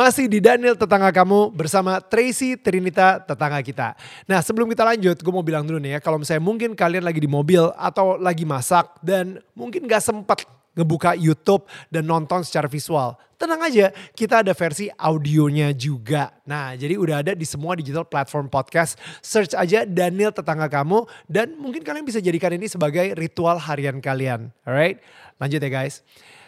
[0.00, 3.92] Masih di Daniel tetangga kamu bersama Tracy Trinita tetangga kita.
[4.24, 7.20] Nah sebelum kita lanjut gue mau bilang dulu nih ya kalau misalnya mungkin kalian lagi
[7.20, 13.12] di mobil atau lagi masak dan mungkin gak sempat ngebuka YouTube dan nonton secara visual.
[13.36, 16.32] Tenang aja, kita ada versi audionya juga.
[16.48, 18.96] Nah, jadi udah ada di semua digital platform podcast.
[19.20, 24.48] Search aja Daniel tetangga kamu dan mungkin kalian bisa jadikan ini sebagai ritual harian kalian.
[24.64, 25.04] Alright,
[25.36, 26.00] lanjut ya guys.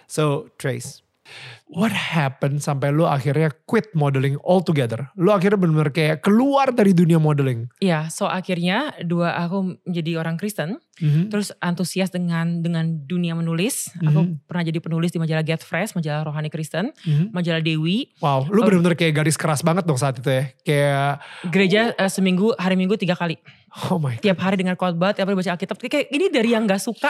[0.08, 1.04] So, Trace,
[1.72, 5.08] What happened sampai lu akhirnya quit modeling altogether?
[5.16, 7.72] Lu akhirnya benar-benar kayak keluar dari dunia modeling.
[7.80, 11.32] Iya, so akhirnya dua aku menjadi orang Kristen, Mhm.
[11.32, 13.88] terus antusias dengan dengan dunia menulis.
[13.96, 14.04] Mhm.
[14.04, 17.32] Aku pernah jadi penulis di majalah Get Fresh, majalah rohani Kristen, Mhm.
[17.32, 18.12] majalah Dewi.
[18.20, 20.44] Wow, lu benar-benar kayak garis keras banget dong saat itu ya.
[20.60, 21.12] Kayak,
[21.48, 23.40] Gereja eh, seminggu, hari Minggu tiga kali.
[23.88, 24.28] oh my god.
[24.28, 25.80] Tiap hari dengar khotbah, tiap hari baca Alkitab.
[25.80, 27.08] Kayak ini dari yang gak suka,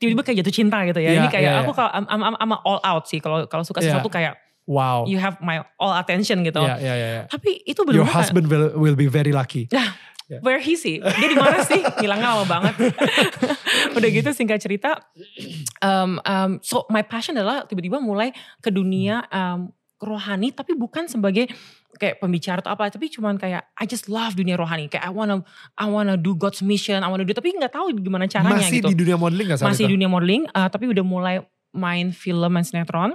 [0.00, 1.12] tiba-tiba kayak jatuh cinta gitu ya.
[1.12, 1.78] Iya, ini kayak iya, aku iya.
[1.78, 3.20] kalau I'm, I'm, I'm- I'm all out sih.
[3.20, 4.00] Kalau kalau suka Iya.
[4.00, 4.34] sesuatu kayak
[4.70, 5.02] Wow.
[5.10, 6.62] you have my all attention gitu.
[6.62, 7.22] Iya, iya, iya.
[7.26, 9.66] Tapi itu Your benar-benar husband will, will be very lucky.
[9.74, 9.98] Nah,
[10.30, 10.38] Ya.
[10.46, 11.02] where he sih?
[11.02, 11.82] Dia di mana sih?
[11.98, 12.94] Ngilangnya lama banget.
[13.98, 14.94] Udah gitu singkat cerita,
[15.82, 18.30] um, um, so my passion adalah tiba-tiba mulai
[18.62, 21.52] ke dunia um, rohani, tapi bukan sebagai
[22.00, 24.88] kayak pembicara atau apa, tapi cuman kayak I just love dunia rohani.
[24.88, 25.44] Kayak I wanna
[25.76, 28.88] I wanna do God's mission, I wanna do, tapi nggak tahu gimana caranya Masih gitu.
[28.90, 29.92] di dunia modeling gak Masih itu?
[29.94, 31.36] dunia modeling, uh, tapi udah mulai
[31.76, 33.14] main film dan sinetron.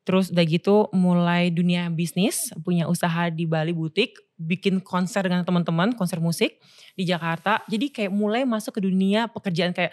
[0.00, 5.92] Terus udah gitu mulai dunia bisnis, punya usaha di Bali butik, bikin konser dengan teman-teman,
[5.92, 6.56] konser musik
[6.96, 7.60] di Jakarta.
[7.68, 9.92] Jadi kayak mulai masuk ke dunia pekerjaan kayak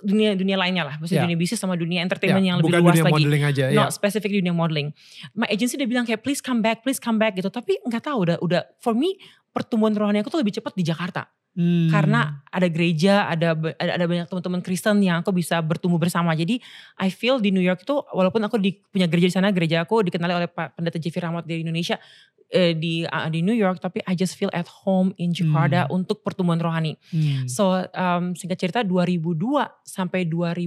[0.00, 1.26] dunia dunia lainnya lah, maksudnya Ya.
[1.26, 3.14] dunia bisnis sama dunia Ya, entertainment yang lebih bukan luas dunia lagi.
[3.20, 3.64] modeling aja.
[3.68, 3.76] ya.
[3.76, 4.88] Not specific di dunia modeling.
[5.32, 7.46] My agency dia bilang kayak please come back, please come back gitu.
[7.46, 9.14] Tapi nggak tahu udah udah for me
[9.52, 11.92] pertumbuhan rohani aku tuh lebih cepat di Jakarta Hmm.
[11.92, 16.32] karena ada gereja, ada ada, ada banyak teman-teman Kristen yang aku bisa bertumbuh bersama.
[16.32, 16.64] Jadi
[16.96, 20.00] I feel di New York itu walaupun aku di, punya gereja di sana, gereja aku
[20.00, 22.00] dikenali oleh Pak Pendeta Jeffrey Rahmat dari Indonesia
[22.48, 26.24] eh, di ah, di New York, tapi I just feel at home in Jakarta untuk
[26.24, 26.96] pertumbuhan rohani.
[27.12, 27.44] Hmm.
[27.44, 29.36] So um, singkat cerita 2002
[29.84, 30.64] sampai 2005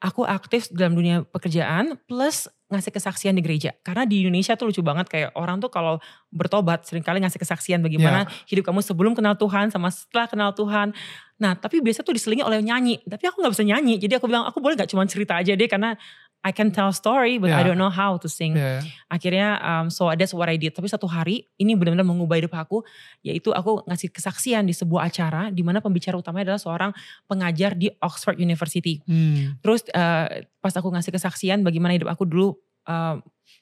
[0.00, 3.76] aku aktif dalam dunia pekerjaan plus ngasih kesaksian di gereja.
[3.84, 6.00] Karena di Indonesia tuh lucu banget kayak orang tuh kalau
[6.32, 10.96] bertobat sering kali ngasih kesaksian bagaimana hidup kamu sebelum kenal Tuhan sama setelah kenal Tuhan.
[11.42, 13.02] Nah tapi biasa tuh diselingi oleh nyanyi.
[13.04, 14.00] Tapi aku gak bisa nyanyi.
[14.00, 15.98] Jadi aku bilang aku boleh gak cuma cerita aja deh karena
[16.40, 17.68] I can tell story but I Ya.
[17.68, 18.80] don't know how to sing ya.
[19.06, 22.80] akhirnya um, so that's what I did tapi satu hari ini benar-benar mengubah hidup aku
[23.20, 26.90] yaitu aku ngasih kesaksian di sebuah acara di mana pembicara utamanya adalah seorang
[27.26, 29.60] pengajar di Oxford University Hmm.
[29.60, 30.26] terus uh,
[30.58, 32.56] pas aku ngasih kesaksian bagaimana hidup aku dulu
[32.88, 33.20] uh,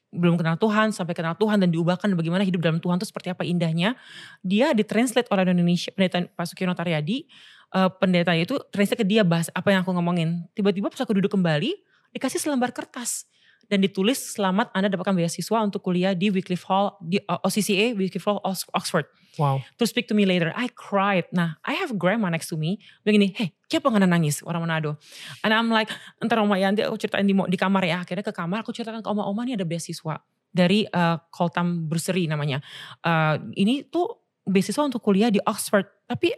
[0.08, 3.44] belum kenal Tuhan sampai kenal Tuhan dan diubahkan bagaimana hidup dalam Tuhan itu seperti apa
[3.44, 3.92] indahnya
[4.40, 7.26] dia ditranslate oleh Indonesia pendeta Pak Sukiono Taryadi
[7.74, 11.34] uh, pendeta itu translate ke dia bahas apa yang aku ngomongin tiba-tiba pas aku duduk
[11.34, 11.76] kembali
[12.18, 13.30] dikasih selembar kertas
[13.68, 18.26] dan ditulis selamat Anda dapatkan beasiswa untuk kuliah di Wycliffe Hall di uh, OCCA Wycliffe
[18.26, 19.06] Hall Ox- Oxford
[19.38, 19.62] Wow.
[19.78, 20.50] to speak to me later.
[20.58, 21.30] I cried.
[21.30, 22.82] Nah, I have grandma next to me.
[23.06, 24.98] Bilang gini, hey, siapa nggak nangis orang Manado?
[25.46, 28.02] And I'm like, entar Oma Yanti aku ceritain di, di kamar ya.
[28.02, 30.18] Akhirnya ke kamar aku ceritakan ke Oma, Oma ini ada beasiswa
[30.50, 32.58] dari uh, Coltam Bursary namanya.
[32.98, 35.86] Uh, ini tuh beasiswa untuk kuliah di Oxford.
[36.10, 36.34] Tapi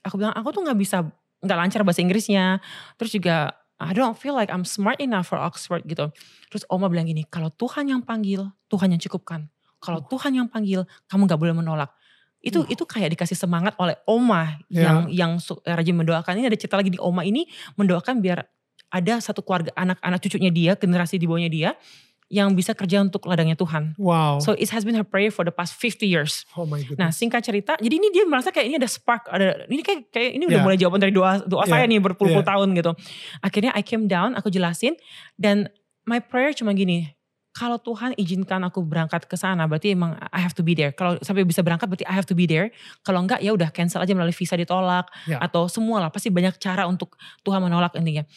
[0.00, 1.04] aku bilang, aku tuh nggak bisa,
[1.44, 2.64] nggak lancar bahasa Inggrisnya.
[2.96, 6.10] Terus juga I don't feel like I'm smart enough for Oxford gitu.
[6.50, 9.46] Terus Oma bilang gini, kalau Tuhan yang panggil, Tuhan yang cukupkan.
[9.78, 11.94] Kalau Tuhan yang panggil, kamu nggak boleh menolak.
[12.42, 14.90] Itu itu kayak dikasih semangat oleh Oma Ya.
[14.90, 16.38] yang yang su- rajin mendoakan.
[16.42, 17.46] Ini ada cerita lagi di Oma ini
[17.78, 18.42] mendoakan biar
[18.90, 21.70] ada satu keluarga anak-anak cucunya dia, generasi di bawahnya dia
[22.28, 23.96] yang bisa kerja untuk ladangnya Tuhan.
[23.96, 24.36] Wow.
[24.44, 26.44] So it has been her prayer for the past 50 years.
[26.60, 27.00] oh my goodness.
[27.00, 30.30] Nah singkat cerita, jadi ini dia merasa kayak ini ada spark, ada ini kayak kayak
[30.36, 30.64] ini udah Yeah.
[30.68, 31.72] mulai jawaban dari doa doa Yeah.
[31.72, 32.52] saya nih berpuluh-puluh Yeah.
[32.52, 32.92] tahun gitu.
[33.40, 34.92] Akhirnya I came down, aku jelasin
[35.40, 35.72] dan
[36.04, 37.16] my prayer cuma gini,
[37.56, 40.92] kalau Tuhan izinkan aku berangkat ke sana, berarti emang I have to be there.
[40.92, 42.70] Kalau sampai bisa berangkat berarti I have to be there.
[43.02, 45.40] Kalau enggak ya udah cancel aja melalui visa ditolak Yeah.
[45.40, 48.28] atau semua lah pasti banyak cara untuk Tuhan menolak intinya.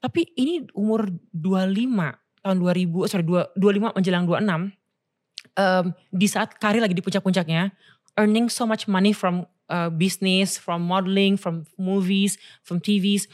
[0.00, 2.16] Tapi ini umur 25
[2.46, 4.70] tahun 2000 sorry 2, 25 menjelang 26
[5.58, 5.84] um,
[6.14, 7.74] di saat karir lagi di puncak-puncaknya
[8.16, 13.28] earning so much money from uh, business, from modeling, from movies, from TVs.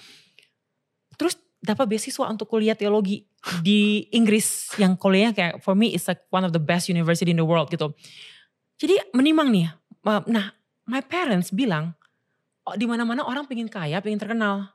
[1.16, 3.22] Terus dapat beasiswa untuk kuliah teologi
[3.62, 7.38] di Inggris yang kuliahnya kayak for me it's like one of the best university in
[7.38, 7.94] the world gitu.
[8.82, 9.70] Jadi menimang nih.
[10.26, 10.50] Nah,
[10.90, 11.94] my parents bilang
[12.66, 14.74] oh, di mana-mana orang pengen kaya, pengen terkenal.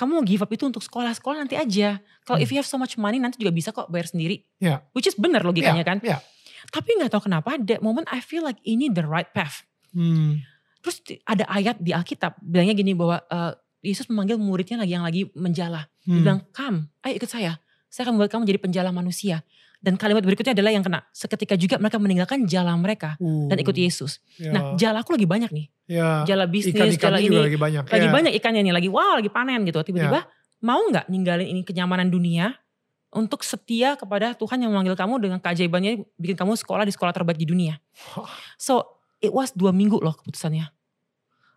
[0.00, 2.00] Kamu mau give up itu untuk sekolah-sekolah nanti aja.
[2.24, 2.44] Kalau Hmm.
[2.44, 4.48] if you have so much money nanti juga bisa kok bayar sendiri.
[4.56, 4.80] Ya.
[4.96, 6.00] Which is benar logikanya kan.
[6.00, 6.24] Ya.
[6.72, 9.68] Tapi nggak tahu kenapa that moment I feel like ini the right path.
[9.92, 10.40] Hmm.
[10.80, 15.28] Terus ada ayat di Alkitab bilangnya gini bahwa eh, Yesus memanggil muridnya lagi yang lagi
[15.32, 15.88] menjala.
[16.00, 16.20] Dia Hmm.
[16.20, 17.60] bilang, "Come, ayo ikut saya.
[17.88, 19.44] Saya akan membuat kamu menjadi penjala manusia."
[19.80, 21.00] Dan kalimat berikutnya adalah yang kena.
[21.08, 24.20] Seketika juga mereka meninggalkan jala mereka dan ikut Uh, Yesus.
[24.36, 24.52] ya.
[24.52, 25.66] Nah, jala aku lagi banyak nih.
[25.88, 26.20] Ya.
[26.28, 27.36] Jala bisnis, Ikan-ikannya jala ini.
[27.48, 27.84] lagi banyak.
[27.88, 28.12] lagi ya.
[28.12, 29.80] banyak ikannya nih, lagi wow, lagi panen gitu.
[29.80, 30.28] Tiba-tiba
[30.60, 32.52] mau nggak ninggalin ini kenyamanan dunia
[33.10, 37.40] untuk setia kepada Tuhan yang memanggil kamu dengan keajaibannya bikin kamu sekolah di sekolah terbaik
[37.40, 37.80] di dunia.
[38.60, 40.68] So it was dua minggu loh keputusannya.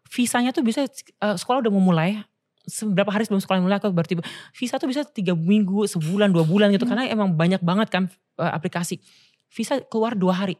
[0.07, 2.23] Visanya tuh bisa eh, sekolah udah mau mulai.
[2.63, 4.15] Seberapa hari sebelum sekolah mulai aku berarti
[4.55, 8.03] visa tuh bisa tiga minggu, sebulan, dua bulan gitu karena emang banyak banget kan
[8.39, 9.03] eh, aplikasi.
[9.51, 10.55] Visa keluar dua hari.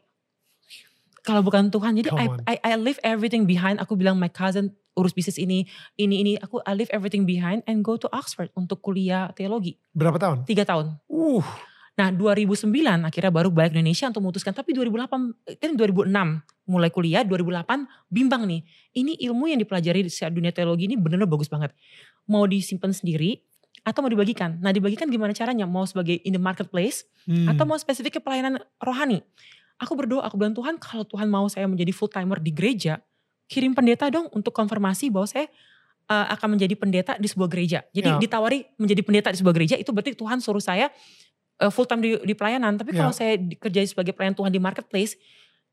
[1.24, 2.26] Kalau bukan Tuhan, jadi I.
[2.44, 3.80] I, I leave everything behind.
[3.80, 5.64] Aku bilang my cousin urus bisnis ini,
[5.96, 6.32] ini, ini.
[6.36, 9.80] Aku I leave everything behind and go to Oxford untuk kuliah teologi.
[9.96, 10.44] Berapa tahun?
[10.44, 11.00] Tiga tahun.
[11.08, 11.40] Uh.
[11.94, 12.66] Nah 2009
[13.06, 14.50] akhirnya baru balik ke Indonesia untuk memutuskan.
[14.50, 18.66] Tapi 2008, kan 2006 mulai kuliah, 2008 bimbang nih.
[18.98, 21.70] Ini ilmu yang dipelajari di dunia teologi ini benar-benar bagus banget.
[22.26, 23.38] Mau disimpan sendiri
[23.84, 24.58] atau mau dibagikan.
[24.58, 25.68] Nah dibagikan gimana caranya?
[25.70, 27.48] Mau sebagai in the marketplace Hmm.
[27.48, 29.24] atau mau spesifik ke pelayanan rohani.
[29.80, 33.00] Aku berdoa, aku bilang Tuhan kalau Tuhan mau saya menjadi full timer di gereja,
[33.48, 35.48] kirim pendeta dong untuk konfirmasi bahwa saya
[36.08, 37.80] uh, akan menjadi pendeta di sebuah gereja.
[37.96, 38.20] Jadi Ya.
[38.20, 40.92] ditawari menjadi pendeta di sebuah gereja itu berarti Tuhan suruh saya
[41.58, 42.74] uh, full time di, di pelayanan.
[42.74, 43.18] Tapi kalau Ya.
[43.18, 45.14] saya kerja sebagai pelayan Tuhan di marketplace,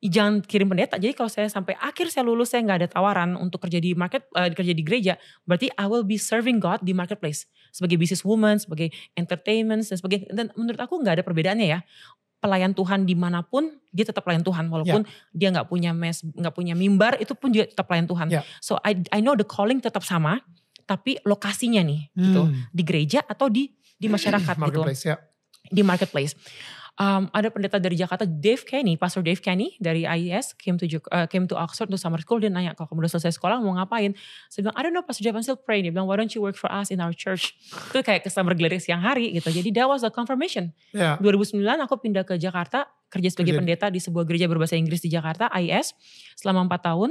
[0.02, 0.98] jangan kirim pendeta.
[0.98, 4.26] Jadi kalau saya sampai akhir saya lulus saya nggak ada tawaran untuk kerja di market
[4.34, 5.14] uh, kerja di gereja,
[5.46, 10.28] berarti I will be serving God di marketplace sebagai business woman, sebagai entertainment dan sebagainya.
[10.34, 11.80] Dan menurut aku nggak ada perbedaannya ya.
[12.42, 16.58] Pelayan Tuhan di mana pun dia tetap pelayan Tuhan walaupun dia nggak punya mes, nggak
[16.58, 18.34] punya mimbar itu pun juga tetap pelayan Tuhan.
[18.34, 18.42] Ya.
[18.58, 20.42] So I I know the calling tetap sama,
[20.90, 22.66] tapi lokasinya nih gitu Hmm.
[22.74, 24.90] di gereja atau di di masyarakat gitu ya.
[25.72, 26.36] Di marketplace.
[27.00, 31.26] Um, ada pendeta dari Jakarta, Dave Kenny, Pastor Dave Kenny dari IES came to uh,
[31.26, 32.38] came to Oxford untuk summer school.
[32.38, 34.12] Dia nanya kalau kamu udah selesai sekolah mau ngapain?
[34.52, 35.88] Saya bilang, I don't know Pastor Jeff, I'm still praying.
[35.88, 37.56] Dia bilang, why don't you work for us in our church?
[37.90, 39.50] Itu kayak ke summer gathering siang hari gitu.
[39.50, 40.76] Jadi that was a confirmation.
[40.94, 41.16] Ya.
[41.24, 45.10] 2009 aku pindah ke Jakarta kerja sebagai Kerja- pendeta di sebuah gereja berbahasa Inggris di
[45.10, 45.96] Jakarta, IES,
[46.38, 47.10] selama 4 tahun.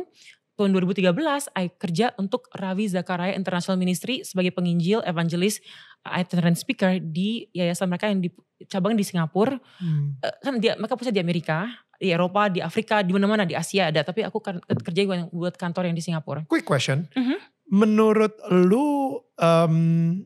[0.61, 5.57] Tahun 2013, I kerja untuk Ravi Zakaria International Ministry sebagai penginjil, evangelis,
[6.05, 8.29] itinerant speaker di yayasan mereka yang di
[8.69, 9.57] cabang di Singapura.
[9.81, 10.21] Hmm.
[10.21, 11.65] Eh, Kan dia mereka pusat di Amerika,
[11.97, 14.05] di Eropa, di Afrika, di mana-mana di Asia ada.
[14.05, 16.45] Tapi aku kan- kerja buat- buat kantor yang di Singapura.
[16.45, 17.09] Quick question.
[17.17, 17.37] Mhm.
[17.73, 20.21] Menurut lu, em,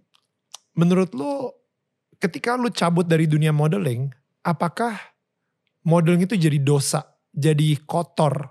[0.75, 1.55] menurut lu,
[2.19, 4.11] ketika lu cabut dari dunia modeling,
[4.43, 4.99] apakah
[5.87, 8.51] modeling itu jadi dosa, jadi kotor,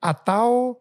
[0.00, 0.80] atau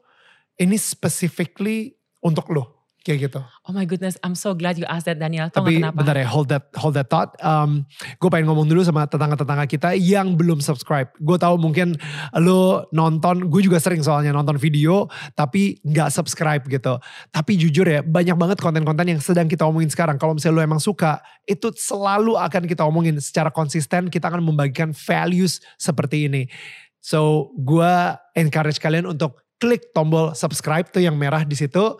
[0.57, 2.65] ini specifically untuk lu,
[3.05, 3.39] kayak gitu?
[3.63, 5.47] Oh my goodness, I'm so glad you asked that Daniel.
[5.47, 6.01] Tahu Tapi kenapa?
[6.01, 7.37] bentar ya, hold that, hold that thought.
[7.39, 7.87] Um,
[8.19, 11.13] gue pengen ngomong dulu sama tetangga-tetangga kita yang belum subscribe.
[11.21, 11.95] Gue tahu mungkin
[12.35, 15.07] lo nonton, gue juga sering soalnya nonton video,
[15.37, 16.99] tapi nggak subscribe gitu.
[17.31, 20.19] Tapi jujur ya, banyak banget konten-konten yang sedang kita omongin sekarang.
[20.19, 24.11] Kalau misalnya lo emang suka, itu selalu akan kita omongin secara konsisten.
[24.11, 26.49] Kita akan membagikan values seperti ini.
[26.97, 31.97] So, gue encourage kalian untuk klik tombol subscribe tuh yang merah di situ.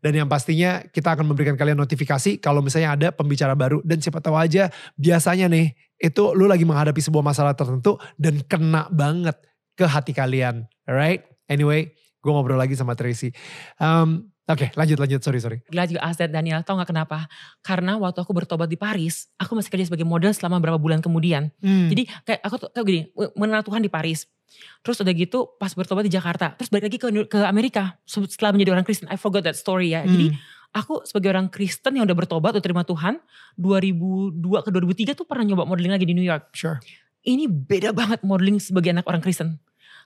[0.00, 3.84] Dan yang pastinya kita akan memberikan kalian notifikasi kalau misalnya ada pembicara baru.
[3.84, 8.88] Dan siapa tahu aja biasanya nih itu lu lagi menghadapi sebuah masalah tertentu dan kena
[8.88, 9.36] banget
[9.76, 10.64] ke hati kalian.
[10.88, 11.28] Alright?
[11.52, 11.92] Anyway,
[12.24, 13.28] gue ngobrol lagi sama Tracy.
[13.76, 15.58] Um, Oke lanjut lanjut sorry sorry.
[15.70, 16.58] Glad you asked that Daniel.
[16.66, 17.30] Tahu nggak kenapa?
[17.62, 21.54] Karena waktu aku bertobat di Paris, aku masih kerja sebagai model selama berapa bulan kemudian.
[21.62, 21.86] Hmm.
[21.86, 23.00] Jadi kayak aku tuh kayak gini,
[23.38, 24.26] mengenal Tuhan di Paris.
[24.80, 26.52] Terus udah gitu pas bertobat di Jakarta.
[26.54, 29.06] Terus balik lagi ke, ke Amerika setelah menjadi orang Kristen.
[29.08, 30.02] I forgot that story ya.
[30.02, 30.38] Jadi Hmm.
[30.72, 33.18] aku sebagai orang Kristen yang udah bertobat, udah terima Tuhan.
[33.56, 36.50] 2002 ke 2003 tuh pernah nyoba modeling lagi di New York.
[36.52, 36.80] sure.
[37.20, 39.60] Ini beda banget modeling sebagai anak orang Kristen.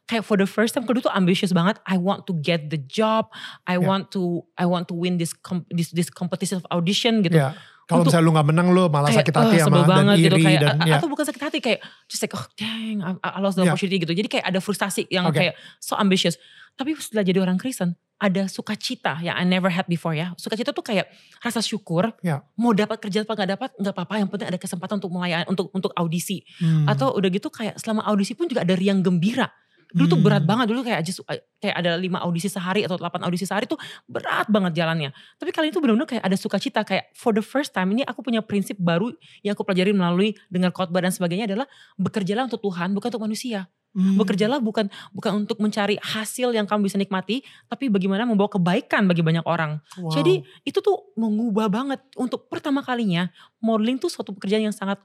[0.04, 1.80] Kayak for the first time, kedua tuh ambitious banget.
[1.86, 3.30] I want to get the job.
[3.64, 3.86] I Yeah.
[3.86, 7.56] want to I want to win this com- this this competition of audition gitu Ya.
[7.84, 10.24] Kalau misalnya lu gak menang lu malah kayak sakit hati "Ugh, sama dan banget iri
[10.24, 10.94] gitu kayak dan ya.
[10.96, 13.72] atau bukan sakit hati kayak just like oh dang I, lost the Yeah.
[13.72, 15.36] opportunity gitu jadi kayak ada frustasi yang Oke.
[15.38, 16.40] kayak so ambitious
[16.74, 20.80] tapi setelah jadi orang Kristen ada sukacita yang I never had before ya sukacita tuh
[20.80, 22.40] kayak rasa syukur Yeah.
[22.54, 25.68] mau dapat kerja apa nggak dapat nggak apa-apa yang penting ada kesempatan untuk melayani untuk
[25.70, 26.88] untuk audisi Hmm.
[26.88, 29.52] atau udah gitu kayak selama audisi pun juga ada riang gembira
[29.94, 30.26] dulu tuh Hmm.
[30.26, 31.22] berat banget dulu kayak just
[31.62, 33.78] kayak ada lima audisi sehari atau delapan audisi sehari tuh
[34.10, 37.94] berat banget jalannya tapi kali itu benar-benar kayak ada sukacita kayak for the first time
[37.94, 39.14] ini aku punya prinsip baru
[39.46, 43.70] yang aku pelajari melalui dengar khotbah dan sebagainya adalah bekerjalah untuk Tuhan bukan untuk manusia
[43.94, 44.18] Hmm.
[44.18, 49.22] Bekerjalah bukan bukan untuk mencari hasil yang kamu bisa nikmati, tapi bagaimana membawa kebaikan bagi
[49.22, 49.78] banyak orang.
[50.02, 50.10] Wow.
[50.10, 53.30] Jadi itu tuh mengubah banget untuk pertama kalinya
[53.62, 54.98] modeling tuh suatu pekerjaan yang sangat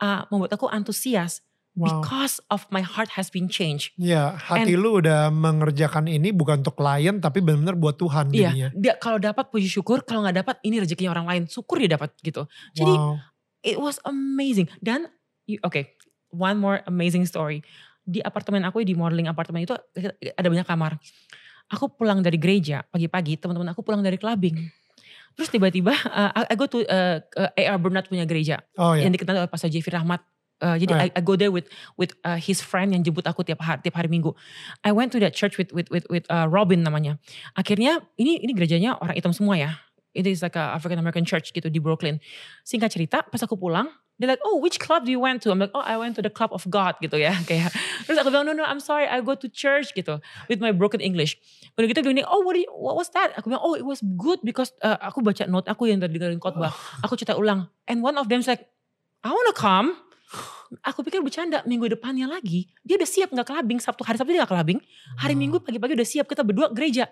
[0.00, 1.44] uh, membuat aku antusias
[1.80, 1.88] wow.
[2.04, 3.96] because of my heart has been changed.
[3.96, 8.68] Ya, hati lu udah mengerjakan ini bukan untuk klien tapi benar-benar buat Tuhan Iya, jadinya.
[8.76, 12.12] dia kalau dapat puji syukur, kalau nggak dapat ini rezekinya orang lain, syukur dia dapat
[12.20, 12.44] gitu.
[12.76, 13.16] Jadi wow.
[13.64, 14.68] it was amazing.
[14.84, 15.08] Dan
[15.48, 15.80] you- oke,
[16.28, 17.64] one more amazing story.
[18.04, 19.72] Di apartemen aku di modeling apartemen itu
[20.36, 21.00] ada banyak kamar.
[21.70, 24.58] Aku pulang dari gereja pagi-pagi, teman-teman aku pulang dari clubbing.
[25.38, 29.06] Terus tiba-tiba uh, I go to uh, uh, AR Bernard punya gereja Oh ya.
[29.06, 30.20] yang dikenal oleh Pastor Jeffrey Rahmat.
[30.60, 31.12] Uh, jadi Right.
[31.16, 33.96] I, I go there with with uh, his friend yang jemput aku tiap hari tiap
[33.96, 34.36] hari Minggu.
[34.84, 37.16] I went to that church with with with with uh, Robin namanya.
[37.56, 39.70] Akhirnya ini ini gerejanya orang hitam semua ya.
[40.12, 42.20] It is like a African American church gitu di Brooklyn.
[42.66, 43.86] Singkat cerita, pas aku pulang,
[44.18, 45.54] they're like, oh which club do you went to?
[45.54, 47.30] I'm like, oh I went to the club of God gitu ya.
[47.48, 47.70] Kayak
[48.04, 50.18] terus aku bilang, no no I'm sorry, I go to church gitu
[50.50, 51.38] with my broken English.
[51.78, 53.32] Udah gitu dia bilang, oh what, you- what was that?
[53.38, 56.42] Aku bilang, oh it was good because uh, aku baca note aku yang tadi dengerin
[56.42, 56.74] khotbah.
[57.06, 57.70] Aku cerita ulang.
[57.86, 58.66] And one of them's like,
[59.22, 59.94] I wanna come.
[60.86, 62.70] Aku pikir bercanda minggu depannya lagi.
[62.86, 63.82] Dia udah siap nggak kelabing.
[63.82, 64.78] Sabtu hari Sabtu dia nggak kelabing.
[65.18, 65.42] Hari Wow.
[65.42, 66.26] Minggu pagi-pagi udah siap.
[66.30, 67.10] Kita berdua gereja.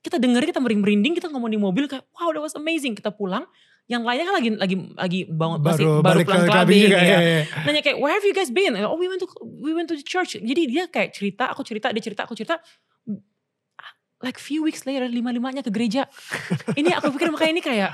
[0.00, 2.94] Kita dengerin, kita merinding, kita ngomong di mobil kayak wow that was amazing.
[2.94, 3.44] Kita pulang.
[3.90, 6.98] Yang lainnya kan lagi lagi lagi bangun masih baru baru balik ke pulang clubbing juga
[7.02, 7.10] ya.
[7.10, 7.18] ya.
[7.18, 7.42] ya.
[7.66, 8.78] Nanya kayak where have you guys been?
[8.86, 10.38] Oh we went to we went to the church.
[10.38, 12.62] Jadi dia kayak cerita, aku cerita, dia cerita, aku cerita.
[14.22, 16.06] Like few weeks later lima-limanya ke gereja.
[16.78, 17.90] ini aku pikir makanya ini kayak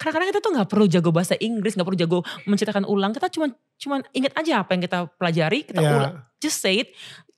[0.00, 3.12] kadang-kadang kita tuh nggak perlu jago bahasa Inggris, nggak perlu jago menceritakan ulang.
[3.12, 5.90] Kita cuma cuman ingat aja apa yang kita pelajari, kita Ya.
[5.92, 6.14] ulang.
[6.40, 6.88] Just say it.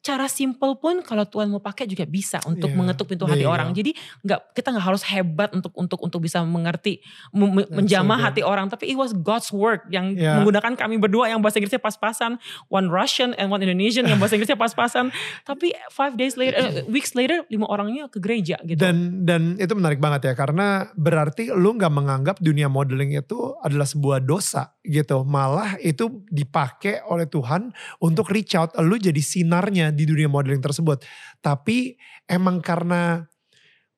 [0.02, 3.54] Cara simple pun kalau Tuhan mau pakai juga bisa untuk Ya, mengetuk pintu hati you
[3.54, 3.70] orang.
[3.70, 3.94] Jadi
[4.26, 6.98] nggak kita nggak harus hebat untuk untuk untuk bisa mengerti,
[7.30, 8.26] mem- That's so menjamah good.
[8.26, 8.66] hati orang.
[8.66, 10.42] Tapi it was God's work yang Ya.
[10.42, 14.58] menggunakan kami berdua yang bahasa Inggrisnya pas-pasan, one Russian and one Indonesian yang bahasa Inggrisnya
[14.58, 15.14] pas-pasan.
[15.48, 18.82] Tapi five days later, eh, weeks later, lima orangnya ke gereja gitu.
[18.82, 23.86] Dan dan itu menarik banget ya karena berarti lu nggak menganggap dunia modeling itu adalah
[23.86, 25.22] sebuah dosa gitu.
[25.22, 27.70] Malah itu dipakai oleh Tuhan
[28.02, 31.04] untuk reach out lu jadi sinarnya di dunia modeling tersebut.
[31.38, 31.94] Tapi
[32.26, 33.28] emang karena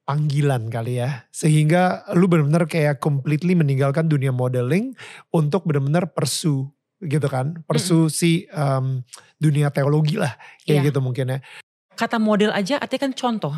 [0.05, 1.25] panggilan kali ya.
[1.33, 4.93] Sehingga lu benar-benar kayak completely meninggalkan dunia modeling
[5.33, 6.69] untuk benar-benar pursue
[7.01, 7.65] gitu kan.
[7.65, 9.01] Pursue si um,
[9.41, 10.87] dunia teologi lah kayak Iya.
[10.93, 11.39] gitu mungkin ya.
[11.95, 13.55] Kata model aja artinya kan contoh.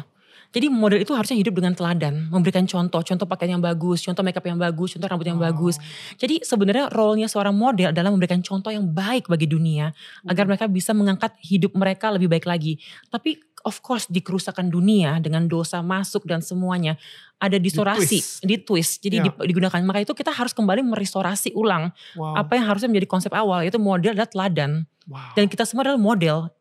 [0.54, 4.44] Jadi model itu harusnya hidup dengan teladan, memberikan contoh, contoh pakaian yang bagus, contoh makeup
[4.44, 5.50] yang bagus, contoh rambut yang Wow.
[5.52, 5.76] bagus.
[6.14, 9.90] Jadi sebenarnya role-nya seorang model adalah memberikan contoh yang baik bagi dunia
[10.24, 12.78] agar mereka bisa mengangkat hidup mereka lebih baik lagi.
[13.08, 16.94] Tapi of course di kerusakan dunia dengan dosa masuk dan semuanya
[17.36, 18.40] ada distorasi, Ditwist.
[18.40, 18.92] di twist.
[19.00, 19.76] Jadi dip- digunakan.
[19.82, 22.38] Maka itu kita harus kembali merestorasi ulang Wow.
[22.38, 25.34] apa yang harusnya menjadi konsep awal yaitu model adalah teladan wow.
[25.34, 26.54] dan kita semua adalah modelnya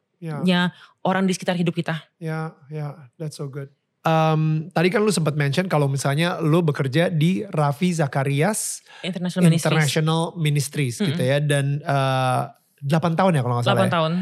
[0.44, 0.74] Ya.
[1.00, 2.02] orang di sekitar hidup kita.
[2.18, 3.70] Ya, ya, that's so good.
[4.06, 9.66] Um, tadi kan lu sempat mention kalau misalnya lu bekerja di Raffi Zakarias International Ministries.
[9.66, 12.54] International Ministries gitu ya dan uh,
[12.86, 13.94] 8 tahun ya kalau nggak salah 8 ya.
[13.98, 14.14] tahun.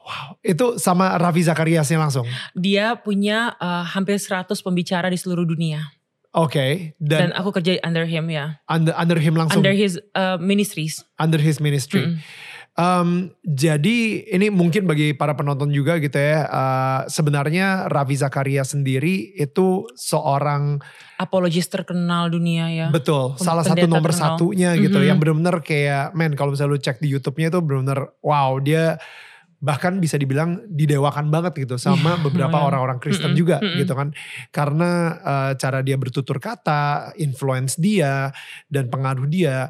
[0.00, 2.24] Wow, itu sama Raffi Zakariasnya langsung.
[2.56, 5.84] Dia punya uh, hampir 100 pembicara di seluruh dunia.
[6.32, 8.56] Oke, Dan, dan, aku kerja under him ya.
[8.70, 11.02] under under him langsung Under his uh, ministries.
[11.20, 12.06] under his ministry.
[12.06, 12.22] Mm-mm.
[12.80, 16.48] Um, jadi ini mungkin bagi para penonton juga gitu ya.
[16.48, 20.80] uh, sebenarnya Raffi Zakaria sendiri itu seorang
[21.20, 22.88] Apologis terkenal dunia ya.
[22.88, 24.40] Betul, salah satu nomor terkenal.
[24.40, 25.06] satunya gitu, Mhm.
[25.12, 28.96] yang bener-bener kayak, men kalau misalnya lu cek di YouTube-nya itu bener-bener, wow dia
[29.60, 33.76] bahkan bisa dibilang didewakan banget gitu sama Iya, beberapa orang-orang Kristen Mm-mm, juga mm-mm.
[33.84, 34.08] gitu kan,
[34.48, 38.32] karena eh, cara dia bertutur kata, influence dia
[38.72, 39.68] dan pengaruh dia.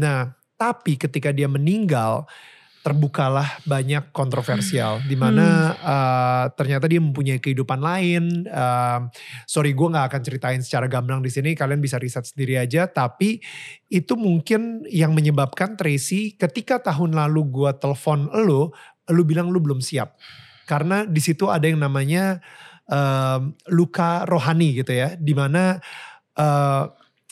[0.00, 2.28] Nah, tapi ketika dia meninggal
[2.86, 8.46] terbukalah banyak kontroversial di mana eh, ternyata dia mempunyai kehidupan lain.
[8.46, 9.00] eh,
[9.42, 12.86] sorry gue nggak akan ceritain secara gamblang di sini, kalian bisa riset sendiri aja.
[12.86, 13.42] Tapi
[13.90, 18.70] itu mungkin yang menyebabkan Tracy ketika tahun lalu gue telepon lo,
[19.10, 20.14] lo bilang lo belum siap
[20.66, 22.42] karena di situ ada yang namanya
[22.90, 25.78] em, luka rohani gitu ya, di mana
[26.34, 26.84] eh,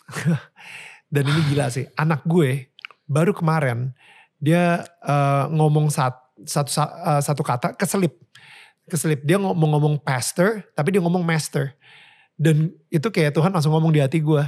[1.14, 2.73] dan ini gila sih, anak gue
[3.04, 3.92] baru kemarin
[4.40, 6.12] dia eh, ngomong sat,
[6.44, 8.16] satu sa- eh, satu kata keselip,
[8.88, 9.24] keselip.
[9.24, 11.72] Dia ngomong ngomong pastor, tapi dia ngomong master,
[12.36, 14.44] dan itu kayak Tuhan langsung ngomong di hati gue,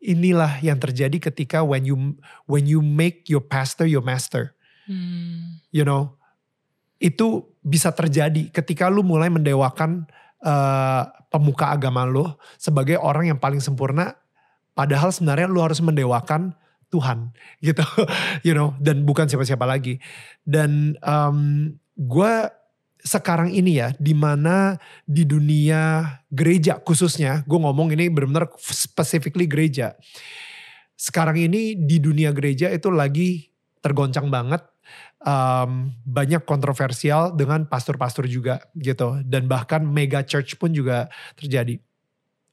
[0.00, 2.16] inilah yang terjadi ketika when you
[2.48, 4.56] when you make your pastor your master,
[4.90, 5.62] Hmm.
[5.70, 6.18] you know,
[6.98, 10.08] itu bisa terjadi ketika lu mulai mendewakan
[10.42, 14.16] eh, pemuka agama lu sebagai orang yang paling sempurna
[14.74, 16.56] padahal sebenarnya lu harus mendewakan
[16.90, 17.30] Tuhan
[17.62, 17.86] gitu
[18.46, 20.02] you know dan bukan siapa-siapa lagi
[20.42, 20.98] dan
[21.96, 22.32] gue
[23.00, 24.76] sekarang ini ya, di mana
[25.08, 29.96] di dunia gereja khususnya, gue ngomong ini benar-benar specifically gereja.
[30.96, 33.48] Sekarang ini di dunia gereja itu lagi
[33.80, 34.60] tergoncang banget,
[35.24, 41.08] um, banyak kontroversial dengan pastor-pastor juga gitu, dan bahkan mega church pun juga
[41.40, 41.80] terjadi.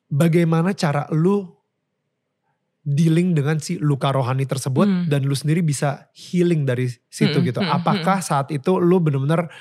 [0.07, 1.56] Bagaimana cara lu
[2.87, 5.05] dealing dengan si luka rohani tersebut Hmm.
[5.11, 7.59] dan lu sendiri bisa healing dari situ Mm-mm, gitu.
[7.59, 9.51] mm-mm, Apakah saat itu lu bener-bener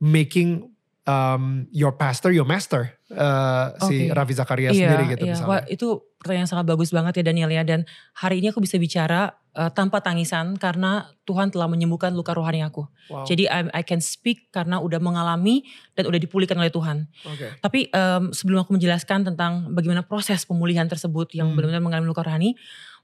[0.00, 0.72] making
[1.04, 4.14] um, your pastor your master uh, si Oke.
[4.16, 5.32] Raffi Zakaria sendiri gitu iya.
[5.36, 5.50] misalnya.
[5.50, 7.62] Wah, itu pertanyaan yang sangat bagus banget ya Daniel ya.
[7.62, 7.86] Dan
[8.18, 12.90] hari ini aku bisa bicara eh, tanpa tangisan karena Tuhan telah menyembuhkan luka rohani aku.
[13.06, 13.22] Wow.
[13.22, 15.62] Jadi I, I can speak karena udah mengalami
[15.94, 17.06] dan udah dipulihkan oleh Tuhan.
[17.22, 17.46] Oke.
[17.62, 21.56] Tapi em, sebelum aku menjelaskan tentang bagaimana proses pemulihan tersebut yang Hmm.
[21.56, 22.58] benar-benar mengalami luka rohani,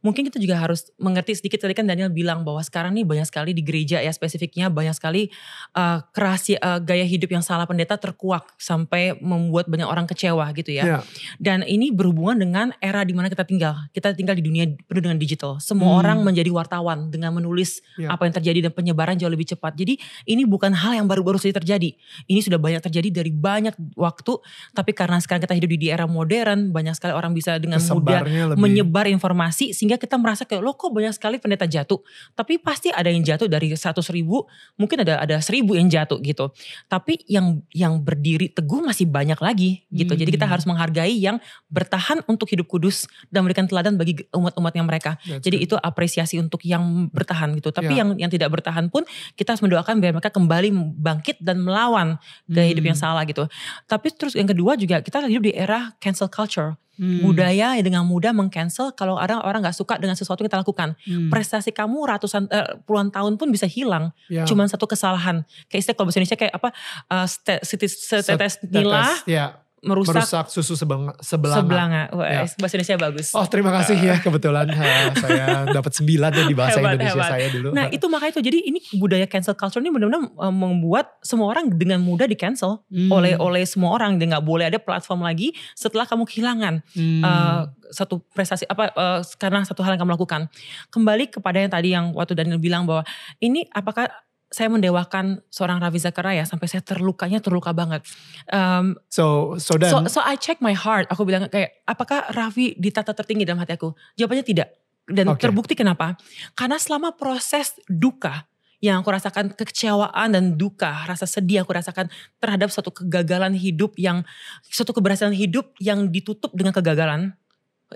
[0.04, 3.50] mungkin kita juga harus mengerti sedikit tadi kan Daniel bilang bahwa sekarang nih banyak sekali
[3.50, 5.32] di gereja ya spesifiknya banyak sekali
[5.72, 10.70] eh, kerasi eh, gaya hidup yang salah pendeta terkuak sampai membuat banyak orang kecewa gitu
[10.70, 10.84] ya.
[10.84, 10.98] Iya.
[11.40, 13.88] Dan ini berhubungan dengan era di mana kita tinggal.
[13.90, 15.56] Kita tinggal di dunia penuh dengan digital.
[15.58, 16.00] Semua Hmm.
[16.04, 18.12] orang menjadi wartawan dengan menulis Ya.
[18.12, 19.72] apa yang terjadi dan penyebaran jauh lebih cepat.
[19.72, 19.96] Jadi
[20.26, 21.96] ini bukan hal yang baru-baru saja terjadi.
[22.26, 24.36] Ini sudah banyak terjadi dari banyak waktu.
[24.74, 28.42] Tapi karena sekarang kita hidup di era modern, banyak sekali orang bisa dengan mudah Kesebarnya
[28.52, 28.60] lebih.
[28.60, 31.98] menyebar informasi sehingga kita merasa kayak lo kok banyak sekali pendeta jatuh
[32.32, 36.50] tapi pasti ada yang jatuh dari 100 ribu mungkin ada ada seribu yang jatuh gitu
[36.86, 40.52] tapi yang yang berdiri teguh masih banyak lagi gitu jadi kita Hmm.
[40.52, 41.36] harus menghargai yang
[41.68, 45.66] bertahan untuk hidup kudus dan memberikan teladan bagi umat-umatnya mereka That's jadi good.
[45.66, 48.04] itu apresiasi untuk yang bertahan gitu tapi Ya.
[48.04, 49.02] yang yang tidak bertahan pun
[49.34, 53.04] kita harus mendoakan biar mereka kembali bangkit dan melawan gaya hidup yang Hmm.
[53.10, 53.48] salah gitu
[53.86, 57.26] tapi terus yang kedua juga kita hidup di era cancel culture Hmm.
[57.26, 60.94] budaya yang dengan mudah mengcancel kalau ada orang nggak suka dengan sesuatu yang kita lakukan.
[61.02, 61.26] Hmm.
[61.26, 64.14] Prestasi kamu ratusan eh, puluhan tahun pun bisa hilang.
[64.30, 64.46] Ya.
[64.46, 65.42] Cuman satu kesalahan.
[65.66, 66.68] Kayak istilah kalau bahasa Indonesia kayak apa?
[67.10, 67.26] eh,
[67.66, 71.60] setis- setetes nila ya, merusak, merusak susu sebelanga, sebelanga.
[71.60, 72.02] sebelanga.
[72.10, 72.40] Wah, Ya.
[72.56, 73.28] Bahasa Indonesia bagus.
[73.32, 74.84] Oh terima kasih ya kebetulan ha,
[75.22, 77.30] saya dapat sembilan ya di bahasa Hebat, Indonesia hebat.
[77.30, 77.68] saya dulu.
[77.70, 81.68] Nah itu makanya itu jadi ini budaya cancel culture ini benar-benar eh, membuat semua orang
[81.70, 83.10] dengan mudah di cancel Hmm.
[83.10, 87.20] oleh oleh semua orang dan nggak boleh ada platform lagi setelah kamu kehilangan Hmm.
[87.20, 90.48] eh, satu prestasi apa eh, karena satu hal yang kamu lakukan.
[90.88, 93.04] Kembali kepada yang tadi yang waktu Daniel bilang bahwa
[93.38, 94.08] ini apakah
[94.54, 98.06] saya mendewakan seorang Ravi Zakaria sampai saya terlukanya terluka banget.
[98.46, 101.10] Um, so so dan so, so I check my heart.
[101.10, 103.90] Aku bilang kayak apakah Ravi ditata tertinggi dalam hati aku?
[104.14, 104.70] Jawabannya tidak.
[105.04, 105.42] Dan Oke.
[105.42, 106.14] terbukti kenapa?
[106.54, 108.46] Karena selama proses duka
[108.78, 112.06] yang aku rasakan kekecewaan dan duka, rasa sedih aku rasakan
[112.38, 114.22] terhadap suatu kegagalan hidup yang
[114.64, 117.34] suatu keberhasilan hidup yang ditutup dengan kegagalan.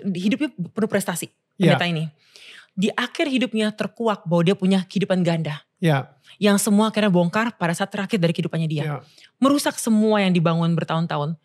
[0.03, 1.75] Hidupnya penuh prestasi Ya.
[1.75, 2.05] pendeta ini.
[2.79, 6.11] Di akhir hidupnya terkuak bahwa dia punya kehidupan ganda ya
[6.43, 8.99] yang semua akhirnya bongkar pada saat terakhir dari kehidupannya dia ya
[9.38, 11.38] merusak semua yang dibangun bertahun-tahun.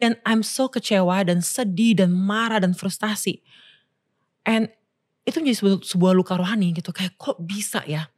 [0.00, 3.40] Dan I'm so kecewa dan sedih dan marah dan frustasi.
[4.42, 4.68] And
[5.24, 6.90] itu menjadi sebuah, sebuah luka rohani gitu.
[6.90, 8.10] Kayak kok bisa ya?